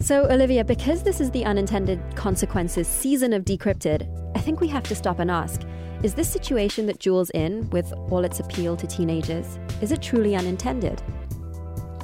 So, 0.00 0.24
Olivia, 0.30 0.64
because 0.64 1.02
this 1.02 1.20
is 1.20 1.30
the 1.32 1.44
unintended 1.44 2.00
consequences 2.16 2.88
season 2.88 3.32
of 3.32 3.44
Decrypted, 3.44 4.08
I 4.34 4.40
think 4.40 4.60
we 4.60 4.68
have 4.68 4.84
to 4.84 4.94
stop 4.94 5.18
and 5.18 5.30
ask 5.30 5.62
is 6.02 6.14
this 6.14 6.28
situation 6.30 6.86
that 6.86 7.00
Juul's 7.00 7.30
in, 7.30 7.68
with 7.70 7.92
all 8.10 8.24
its 8.24 8.38
appeal 8.38 8.76
to 8.76 8.86
teenagers, 8.86 9.58
is 9.80 9.90
it 9.90 10.00
truly 10.00 10.36
unintended? 10.36 11.02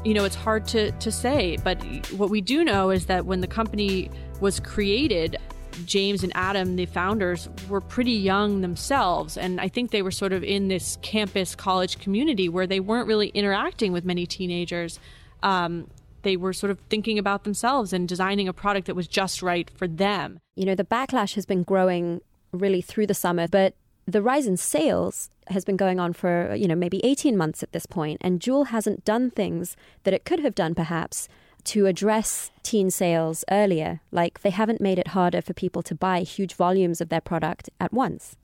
You 0.04 0.14
know, 0.14 0.24
it's 0.24 0.34
hard 0.34 0.66
to, 0.68 0.90
to 0.90 1.12
say, 1.12 1.56
but 1.62 1.80
what 2.10 2.28
we 2.28 2.40
do 2.40 2.64
know 2.64 2.90
is 2.90 3.06
that 3.06 3.24
when 3.24 3.40
the 3.40 3.46
company 3.46 4.10
was 4.40 4.58
created, 4.58 5.36
James 5.84 6.22
and 6.22 6.32
Adam, 6.34 6.76
the 6.76 6.86
founders, 6.86 7.48
were 7.68 7.80
pretty 7.80 8.12
young 8.12 8.60
themselves. 8.60 9.36
And 9.36 9.60
I 9.60 9.68
think 9.68 9.90
they 9.90 10.02
were 10.02 10.10
sort 10.10 10.32
of 10.32 10.42
in 10.42 10.68
this 10.68 10.98
campus 11.02 11.54
college 11.54 11.98
community 11.98 12.48
where 12.48 12.66
they 12.66 12.80
weren't 12.80 13.06
really 13.06 13.28
interacting 13.28 13.92
with 13.92 14.04
many 14.04 14.26
teenagers. 14.26 14.98
Um, 15.42 15.88
they 16.22 16.36
were 16.36 16.52
sort 16.52 16.70
of 16.70 16.78
thinking 16.88 17.18
about 17.18 17.44
themselves 17.44 17.92
and 17.92 18.08
designing 18.08 18.48
a 18.48 18.52
product 18.52 18.86
that 18.86 18.96
was 18.96 19.06
just 19.06 19.42
right 19.42 19.70
for 19.76 19.86
them. 19.86 20.40
You 20.56 20.64
know, 20.64 20.74
the 20.74 20.84
backlash 20.84 21.34
has 21.34 21.46
been 21.46 21.62
growing 21.62 22.20
really 22.52 22.80
through 22.80 23.06
the 23.06 23.14
summer, 23.14 23.46
but 23.46 23.74
the 24.06 24.22
rise 24.22 24.46
in 24.46 24.56
sales 24.56 25.30
has 25.48 25.64
been 25.64 25.76
going 25.76 26.00
on 26.00 26.12
for, 26.12 26.54
you 26.54 26.66
know, 26.66 26.74
maybe 26.74 27.04
18 27.04 27.36
months 27.36 27.62
at 27.62 27.72
this 27.72 27.86
point, 27.86 28.18
and 28.22 28.40
Juul 28.40 28.68
hasn't 28.68 29.04
done 29.04 29.30
things 29.30 29.76
that 30.04 30.14
it 30.14 30.24
could 30.24 30.40
have 30.40 30.54
done 30.54 30.74
perhaps 30.74 31.28
to 31.64 31.86
address 31.86 32.50
teen 32.62 32.90
sales 32.90 33.44
earlier. 33.50 34.00
Like 34.10 34.40
they 34.42 34.50
haven't 34.50 34.80
made 34.80 34.98
it 34.98 35.08
harder 35.08 35.42
for 35.42 35.54
people 35.54 35.82
to 35.82 35.94
buy 35.94 36.20
huge 36.20 36.54
volumes 36.54 37.00
of 37.00 37.08
their 37.08 37.20
product 37.20 37.70
at 37.80 37.92
once. 37.92 38.36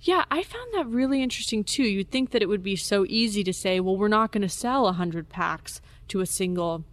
Yeah, 0.00 0.24
I 0.30 0.42
found 0.42 0.72
that 0.74 0.86
really 0.86 1.22
interesting 1.22 1.64
too. 1.64 1.82
You'd 1.82 2.10
think 2.10 2.30
that 2.30 2.42
it 2.42 2.48
would 2.48 2.62
be 2.62 2.76
so 2.76 3.04
easy 3.08 3.42
to 3.44 3.52
say, 3.52 3.80
well, 3.80 3.96
we're 3.96 4.08
not 4.08 4.30
going 4.30 4.42
to 4.42 4.48
sell 4.48 4.84
100 4.84 5.28
packs 5.28 5.80
to 6.08 6.20
a 6.20 6.26
single 6.26 6.84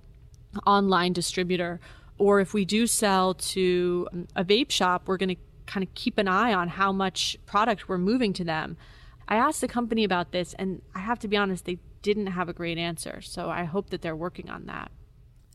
online 0.65 1.13
distributor. 1.13 1.79
Or 2.17 2.39
if 2.39 2.53
we 2.53 2.65
do 2.65 2.87
sell 2.87 3.33
to 3.33 4.07
um, 4.11 4.27
a 4.35 4.43
vape 4.43 4.71
shop, 4.71 5.03
we're 5.07 5.17
going 5.17 5.35
to 5.35 5.41
kind 5.65 5.83
of 5.83 5.93
keep 5.93 6.17
an 6.17 6.27
eye 6.27 6.53
on 6.53 6.69
how 6.69 6.91
much 6.91 7.37
product 7.45 7.89
we're 7.89 7.97
moving 7.97 8.33
to 8.33 8.43
them. 8.43 8.77
I 9.27 9.35
asked 9.35 9.61
the 9.61 9.67
company 9.67 10.03
about 10.03 10.31
this, 10.31 10.53
and 10.53 10.81
I 10.93 10.99
have 10.99 11.19
to 11.19 11.27
be 11.27 11.35
honest, 11.35 11.65
they 11.65 11.79
didn't 12.01 12.27
have 12.27 12.47
a 12.47 12.53
great 12.53 12.77
answer. 12.77 13.21
So 13.21 13.49
I 13.49 13.63
hope 13.63 13.89
that 13.89 14.01
they're 14.01 14.15
working 14.15 14.49
on 14.49 14.65
that. 14.67 14.91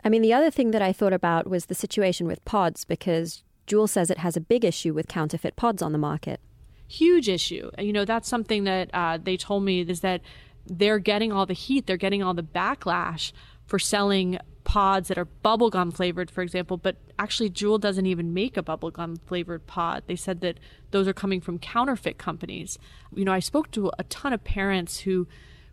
I 0.04 0.08
mean, 0.08 0.22
the 0.22 0.32
other 0.32 0.50
thing 0.50 0.70
that 0.70 0.82
I 0.82 0.92
thought 0.92 1.12
about 1.12 1.48
was 1.48 1.66
the 1.66 1.74
situation 1.74 2.26
with 2.26 2.44
pods 2.44 2.84
because 2.84 3.42
Juul 3.66 3.88
says 3.88 4.10
it 4.10 4.18
has 4.18 4.36
a 4.36 4.40
big 4.40 4.64
issue 4.64 4.94
with 4.94 5.08
counterfeit 5.08 5.56
pods 5.56 5.82
on 5.82 5.92
the 5.92 5.98
market. 5.98 6.40
Huge 6.88 7.28
issue. 7.28 7.70
You 7.78 7.92
know, 7.92 8.04
that's 8.04 8.28
something 8.28 8.64
that 8.64 8.90
uh, 8.92 9.18
they 9.22 9.36
told 9.36 9.64
me 9.64 9.82
is 9.82 10.00
that 10.00 10.22
they're 10.66 10.98
getting 10.98 11.32
all 11.32 11.46
the 11.46 11.54
heat, 11.54 11.86
they're 11.86 11.96
getting 11.96 12.22
all 12.22 12.34
the 12.34 12.42
backlash 12.42 13.32
for 13.66 13.78
selling 13.78 14.38
pods 14.64 15.08
that 15.08 15.18
are 15.18 15.28
bubblegum 15.44 15.92
flavored, 15.92 16.30
for 16.30 16.42
example, 16.42 16.76
but 16.76 16.96
actually 17.18 17.50
Juul 17.50 17.80
doesn't 17.80 18.06
even 18.06 18.34
make 18.34 18.56
a 18.56 18.62
bubblegum 18.62 19.18
flavored 19.26 19.66
pod. 19.66 20.04
They 20.06 20.16
said 20.16 20.40
that 20.40 20.58
those 20.90 21.08
are 21.08 21.12
coming 21.12 21.40
from 21.40 21.58
counterfeit 21.58 22.18
companies. 22.18 22.78
You 23.14 23.24
know, 23.24 23.32
I 23.32 23.40
spoke 23.40 23.70
to 23.72 23.90
a 23.98 24.04
ton 24.04 24.32
of 24.32 24.44
parents 24.44 25.00
who 25.00 25.26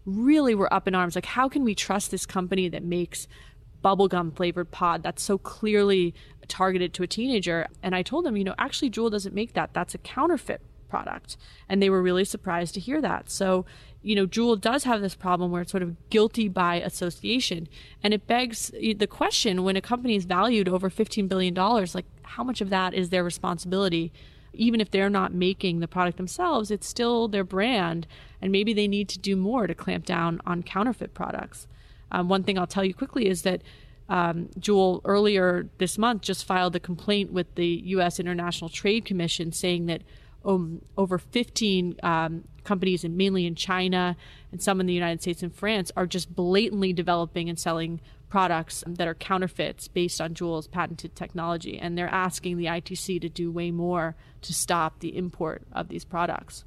really 0.06 0.56
were 0.56 0.72
up 0.74 0.88
in 0.88 0.96
arms 0.96 1.16
like 1.16 1.26
how 1.26 1.50
can 1.50 1.64
we 1.64 1.76
trust 1.76 2.12
this 2.12 2.26
company 2.26 2.70
that 2.70 2.82
makes 2.82 3.28
bubblegum 3.84 4.36
flavored 4.36 4.72
pod 4.72 5.04
that's 5.04 5.24
so 5.24 5.38
clearly 5.38 6.14
targeted 6.48 6.94
to 6.94 7.04
a 7.04 7.08
teenager. 7.08 7.68
And 7.84 7.94
I 7.96 8.02
told 8.02 8.26
them, 8.26 8.38
you 8.38 8.44
know, 8.44 8.56
actually, 8.58 8.90
Juul 8.90 9.12
doesn't 9.12 9.36
make 9.36 9.54
that. 9.54 9.74
That's 9.74 9.94
a 9.94 10.00
counterfeit 10.00 10.62
product. 10.90 11.38
And 11.68 11.82
they 11.82 11.90
were 11.90 12.02
really 12.02 12.24
surprised 12.24 12.74
to 12.76 12.80
hear 12.80 13.02
that. 13.02 13.30
So, 13.30 13.66
you 14.02 14.16
know, 14.16 14.26
Juul 14.26 14.60
does 14.60 14.86
have 14.86 15.02
this 15.02 15.16
problem 15.16 15.52
where 15.52 15.62
it's 15.62 15.72
sort 15.72 15.84
of 15.84 16.10
guilty 16.10 16.48
by 16.48 16.76
association. 16.76 17.68
And 18.02 18.14
it 18.14 18.26
begs 18.26 18.72
the 18.72 19.08
question 19.08 19.64
when 19.64 19.76
a 19.76 19.82
company 19.82 20.16
is 20.16 20.26
valued 20.26 20.70
over 20.70 20.90
$15 20.90 21.28
billion, 21.28 21.54
like 21.54 22.06
how 22.24 22.44
much 22.44 22.62
of 22.62 22.70
that 22.70 22.94
is 22.94 23.10
their 23.10 23.24
responsibility? 23.24 24.14
Even 24.54 24.80
if 24.80 24.90
they're 24.90 25.10
not 25.10 25.34
making 25.34 25.82
the 25.82 25.88
product 25.88 26.18
themselves, 26.18 26.72
it's 26.72 26.88
still 26.88 27.28
their 27.28 27.44
brand. 27.44 28.08
And 28.42 28.52
maybe 28.52 28.74
they 28.74 28.88
need 28.88 29.10
to 29.10 29.20
do 29.20 29.36
more 29.36 29.68
to 29.68 29.76
clamp 29.76 30.06
down 30.06 30.40
on 30.46 30.64
counterfeit 30.64 31.14
products. 31.14 31.68
Um, 32.12 32.30
one 32.30 32.44
thing 32.44 32.58
I'll 32.58 32.68
tell 32.68 32.86
you 32.86 32.94
quickly 32.94 33.28
is 33.28 33.42
that 33.44 33.62
um, 34.10 34.50
Juul 34.60 35.02
earlier 35.04 35.70
this 35.80 35.98
month 35.98 36.22
just 36.22 36.46
filed 36.46 36.76
a 36.76 36.80
complaint 36.80 37.32
with 37.32 37.56
the 37.56 37.68
U.S. 37.68 38.20
International 38.20 38.70
Trade 38.70 39.06
Commission 39.06 39.52
saying 39.52 39.88
that 39.88 40.02
um, 40.46 40.82
over 40.98 41.18
15 41.18 41.98
um, 42.04 42.44
companies, 42.64 43.04
and 43.04 43.18
mainly 43.18 43.46
in 43.46 43.56
China 43.56 44.16
and 44.52 44.62
some 44.62 44.80
in 44.80 44.86
the 44.86 44.94
United 44.94 45.22
States 45.22 45.44
and 45.44 45.54
France, 45.54 45.92
are 45.98 46.06
just 46.06 46.34
blatantly 46.34 46.94
developing 46.94 47.50
and 47.50 47.60
selling 47.60 48.00
products 48.30 48.84
that 48.88 49.08
are 49.08 49.14
counterfeits 49.14 49.88
based 49.88 50.20
on 50.22 50.34
Juul's 50.34 50.68
patented 50.68 51.16
technology. 51.16 51.78
And 51.78 51.98
they're 51.98 52.14
asking 52.14 52.58
the 52.58 52.66
ITC 52.66 53.22
to 53.22 53.30
do 53.30 53.52
way 53.52 53.72
more 53.72 54.16
to 54.42 54.54
stop 54.54 55.00
the 55.00 55.18
import 55.18 55.64
of 55.72 55.88
these 55.88 56.06
products. 56.06 56.64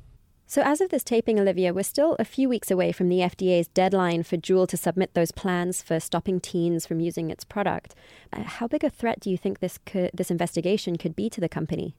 So, 0.50 0.62
as 0.62 0.80
of 0.80 0.90
this 0.90 1.04
taping, 1.04 1.38
Olivia, 1.38 1.72
we're 1.72 1.84
still 1.84 2.16
a 2.18 2.24
few 2.24 2.48
weeks 2.48 2.72
away 2.72 2.90
from 2.90 3.08
the 3.08 3.18
FDA's 3.18 3.68
deadline 3.68 4.24
for 4.24 4.36
Juul 4.36 4.66
to 4.70 4.76
submit 4.76 5.14
those 5.14 5.30
plans 5.30 5.80
for 5.80 6.00
stopping 6.00 6.40
teens 6.40 6.84
from 6.84 6.98
using 6.98 7.30
its 7.30 7.44
product. 7.44 7.94
Uh, 8.32 8.42
how 8.42 8.66
big 8.66 8.82
a 8.82 8.90
threat 8.90 9.20
do 9.20 9.30
you 9.30 9.36
think 9.36 9.60
this 9.60 9.78
could, 9.86 10.10
this 10.12 10.28
investigation 10.28 10.96
could 10.96 11.14
be 11.14 11.30
to 11.30 11.40
the 11.40 11.48
company? 11.48 11.94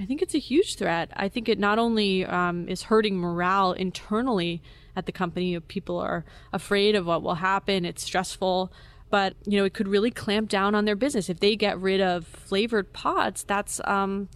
I 0.00 0.04
think 0.04 0.20
it's 0.20 0.34
a 0.34 0.40
huge 0.40 0.74
threat. 0.74 1.12
I 1.14 1.28
think 1.28 1.48
it 1.48 1.60
not 1.60 1.78
only 1.78 2.24
um, 2.24 2.68
is 2.68 2.82
hurting 2.82 3.18
morale 3.18 3.70
internally 3.70 4.62
at 4.96 5.06
the 5.06 5.12
company, 5.12 5.56
people 5.60 6.00
are 6.00 6.24
afraid 6.52 6.96
of 6.96 7.06
what 7.06 7.22
will 7.22 7.36
happen. 7.36 7.84
It's 7.84 8.02
stressful, 8.02 8.72
but 9.10 9.34
you 9.46 9.58
know 9.58 9.64
it 9.64 9.74
could 9.74 9.86
really 9.86 10.10
clamp 10.10 10.48
down 10.48 10.74
on 10.74 10.86
their 10.86 10.96
business 10.96 11.28
if 11.28 11.38
they 11.38 11.54
get 11.54 11.78
rid 11.78 12.00
of 12.00 12.26
flavored 12.26 12.92
pods. 12.92 13.44
That's 13.44 13.80
um, 13.84 14.28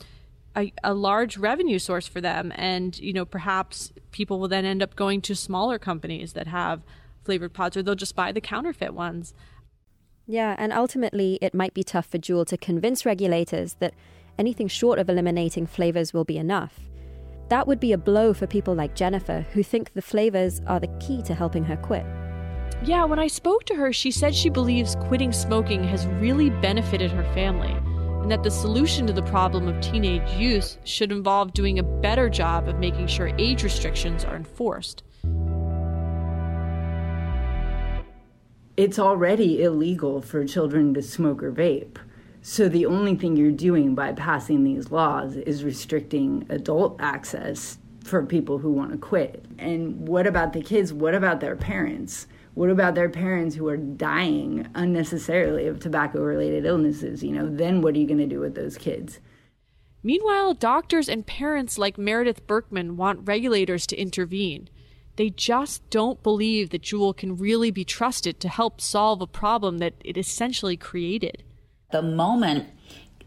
a, 0.57 0.73
a, 0.83 0.95
large 0.95 1.37
revenue 1.37 1.79
source 1.79 2.07
for 2.07 2.21
them. 2.21 2.53
And 2.57 2.99
you 2.99 3.13
know 3.13 3.25
perhaps 3.25 3.93
people 4.11 4.41
will 4.41 4.49
then 4.49 4.65
end 4.65 4.83
up 4.83 4.97
going 4.97 5.21
to 5.23 5.35
smaller 5.35 5.79
companies 5.79 6.33
that 6.33 6.47
have 6.47 6.83
flavored 7.25 7.53
pods 7.53 7.77
or 7.77 7.83
they'll 7.83 7.95
just 7.95 8.17
buy 8.17 8.33
the 8.33 8.41
counterfeit 8.41 8.95
ones. 8.95 9.35
Yeah 10.27 10.55
and 10.59 10.73
ultimately 10.73 11.39
it 11.41 11.55
might 11.55 11.75
be 11.75 11.85
tough 11.85 12.07
for 12.07 12.19
Juul 12.19 12.47
to 12.47 12.57
convince 12.57 13.07
regulators 13.07 13.75
that 13.75 13.95
anything 14.39 14.69
short 14.69 14.99
of 14.99 15.09
eliminating 15.09 15.67
flavors 15.67 16.13
will 16.13 16.25
be 16.25 16.39
enough. 16.39 16.81
That 17.51 17.67
would 17.67 17.81
be 17.81 17.93
a 17.93 17.99
blow 17.99 18.33
for 18.33 18.47
people 18.47 18.75
like 18.75 18.95
Jennifer, 18.95 19.45
who 19.53 19.65
think 19.65 19.93
the 19.93 20.03
flavors 20.03 20.61
are 20.69 20.79
the 20.79 20.87
key 21.01 21.21
to 21.23 21.35
helping 21.35 21.65
her 21.65 21.77
quit. 21.77 22.07
Yeah, 22.85 23.05
when 23.05 23.19
I 23.19 23.27
spoke 23.27 23.65
to 23.65 23.75
her, 23.75 23.93
she 23.93 24.13
said 24.13 24.35
she 24.35 24.49
believes 24.49 24.95
quitting 24.95 25.33
smoking 25.33 25.83
has 25.85 26.07
really 26.07 26.49
benefited 26.49 27.11
her 27.11 27.25
family, 27.35 27.77
and 28.31 28.38
that 28.38 28.45
the 28.45 28.51
solution 28.51 29.09
to 29.09 29.12
the 29.12 29.25
problem 29.25 29.66
of 29.66 29.81
teenage 29.81 30.31
use 30.35 30.79
should 30.85 31.11
involve 31.11 31.53
doing 31.53 31.81
a 31.81 31.83
better 31.83 32.31
job 32.31 32.69
of 32.69 32.79
making 32.79 33.09
sure 33.09 33.33
age 33.38 33.64
restrictions 33.64 34.25
are 34.25 34.37
enforced. 34.37 35.03
It's 38.77 39.01
already 39.01 39.64
illegal 39.64 40.23
for 40.23 40.45
children 40.45 40.95
to 40.95 41.03
smoke 41.03 41.43
or 41.43 41.51
vape. 41.51 41.97
So 42.40 42.69
the 42.69 42.87
only 42.87 43.16
thing 43.16 43.37
you're 43.37 43.51
doing 43.51 43.97
by 43.97 44.12
passing 44.12 44.62
these 44.62 44.93
laws 44.93 45.35
is 45.35 45.64
restricting 45.64 46.47
adult 46.51 47.01
access 47.01 47.79
for 48.05 48.25
people 48.25 48.59
who 48.59 48.71
want 48.71 48.93
to 48.93 48.97
quit. 48.97 49.45
And 49.59 50.07
what 50.07 50.29
about 50.29 50.53
the 50.53 50.62
kids? 50.62 50.93
What 50.93 51.16
about 51.16 51.40
their 51.40 51.57
parents? 51.57 52.29
What 52.55 52.71
about 52.71 52.95
their 52.95 53.09
parents 53.09 53.55
who 53.55 53.69
are 53.69 53.77
dying 53.77 54.67
unnecessarily 54.75 55.67
of 55.67 55.79
tobacco 55.81 56.21
related 56.21 56.65
illnesses? 56.65 57.23
You 57.23 57.33
know, 57.33 57.49
then 57.49 57.81
what 57.81 57.95
are 57.95 57.99
you 57.99 58.07
going 58.07 58.19
to 58.19 58.27
do 58.27 58.41
with 58.41 58.55
those 58.55 58.77
kids? 58.77 59.21
Meanwhile, 60.03 60.55
doctors 60.55 61.09
and 61.09 61.27
parents 61.27 61.79
like 61.79 61.99
Meredith 61.99 62.47
Berkman 62.47 62.97
want 62.97 63.27
regulators 63.27 63.87
to 63.89 63.97
intervene. 63.97 64.69
They 65.17 65.29
just 65.29 65.89
don't 65.91 66.23
believe 66.23 66.71
that 66.71 66.83
Juul 66.83 67.15
can 67.15 67.37
really 67.37 67.71
be 67.71 67.85
trusted 67.85 68.41
to 68.41 68.49
help 68.49 68.81
solve 68.81 69.21
a 69.21 69.27
problem 69.27 69.79
that 69.79 69.95
it 70.03 70.17
essentially 70.17 70.77
created. 70.77 71.45
The 71.93 72.03
moment 72.03 72.69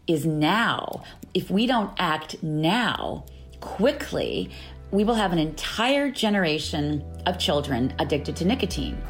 is 0.06 0.26
now. 0.26 1.04
If 1.32 1.50
we 1.50 1.66
don't 1.66 1.92
act 1.98 2.42
now, 2.42 3.24
quickly, 3.60 4.50
we 4.90 5.04
will 5.04 5.14
have 5.14 5.32
an 5.32 5.38
entire 5.38 6.10
generation 6.10 7.04
of 7.26 7.38
children 7.38 7.92
addicted 7.98 8.36
to 8.36 8.44
nicotine. 8.44 9.00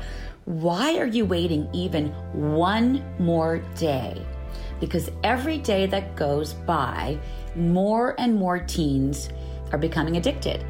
Why 0.45 0.99
are 0.99 1.07
you 1.07 1.25
waiting 1.25 1.69
even 1.73 2.09
one 2.33 3.05
more 3.19 3.59
day? 3.77 4.25
Because 4.81 5.11
every 5.23 5.59
day 5.59 5.87
that 5.87 6.17
goes 6.17 6.53
by, 6.53 7.19
more 7.57 8.15
and 8.19 8.35
more 8.35 8.59
teens 8.59 9.31
are 9.73 9.79
becoming 9.79 10.17
addicted. 10.17 10.65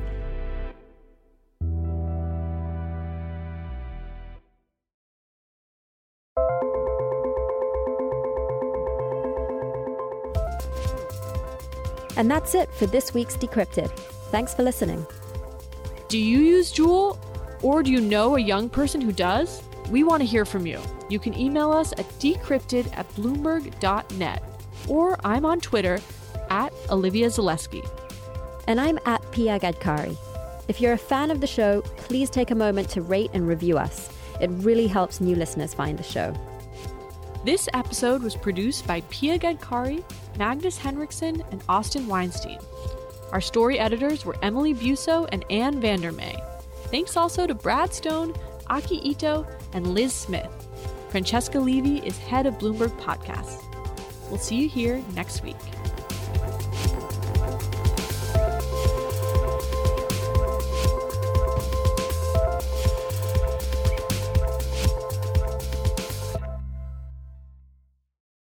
And 12.16 12.30
that's 12.30 12.54
it 12.54 12.72
for 12.74 12.86
this 12.86 13.12
week's 13.12 13.36
Decrypted. 13.36 13.90
Thanks 14.34 14.52
for 14.52 14.64
listening. 14.64 15.06
Do 16.08 16.18
you 16.18 16.40
use 16.40 16.72
Juul? 16.72 17.20
Or 17.62 17.84
do 17.84 17.92
you 17.92 18.00
know 18.00 18.34
a 18.34 18.40
young 18.40 18.68
person 18.68 19.00
who 19.00 19.12
does? 19.12 19.62
We 19.90 20.02
want 20.02 20.22
to 20.22 20.26
hear 20.26 20.44
from 20.44 20.66
you. 20.66 20.80
You 21.08 21.20
can 21.20 21.38
email 21.38 21.70
us 21.70 21.92
at 21.92 22.08
decrypted 22.18 22.92
at 22.98 23.08
bloomberg.net. 23.14 24.42
Or 24.88 25.16
I'm 25.24 25.44
on 25.44 25.60
Twitter 25.60 26.00
at 26.50 26.72
Olivia 26.90 27.28
Zaleski. 27.28 27.88
And 28.66 28.80
I'm 28.80 28.98
at 29.06 29.22
Pia 29.30 29.60
Gadkari. 29.60 30.16
If 30.66 30.80
you're 30.80 30.94
a 30.94 30.98
fan 30.98 31.30
of 31.30 31.40
the 31.40 31.46
show, 31.46 31.82
please 31.96 32.28
take 32.28 32.50
a 32.50 32.56
moment 32.56 32.88
to 32.88 33.02
rate 33.02 33.30
and 33.34 33.46
review 33.46 33.78
us. 33.78 34.10
It 34.40 34.50
really 34.50 34.88
helps 34.88 35.20
new 35.20 35.36
listeners 35.36 35.74
find 35.74 35.96
the 35.96 36.02
show. 36.02 36.34
This 37.44 37.68
episode 37.72 38.20
was 38.20 38.34
produced 38.34 38.84
by 38.84 39.00
Pia 39.10 39.38
Gadkari, 39.38 40.02
Magnus 40.38 40.76
Henriksen, 40.76 41.40
and 41.52 41.62
Austin 41.68 42.08
Weinstein. 42.08 42.58
Our 43.34 43.40
story 43.40 43.80
editors 43.80 44.24
were 44.24 44.36
Emily 44.42 44.72
Biuso 44.72 45.28
and 45.32 45.44
Anne 45.50 45.80
Vandermeer. 45.80 46.38
Thanks 46.84 47.16
also 47.16 47.48
to 47.48 47.54
Brad 47.54 47.92
Stone, 47.92 48.32
Aki 48.70 49.10
Ito, 49.10 49.44
and 49.72 49.88
Liz 49.88 50.12
Smith. 50.12 50.48
Francesca 51.08 51.58
Levy 51.58 51.98
is 52.06 52.16
head 52.16 52.46
of 52.46 52.54
Bloomberg 52.58 52.96
Podcasts. 53.00 53.60
We'll 54.28 54.38
see 54.38 54.54
you 54.54 54.68
here 54.68 55.02
next 55.16 55.42
week. 55.42 55.56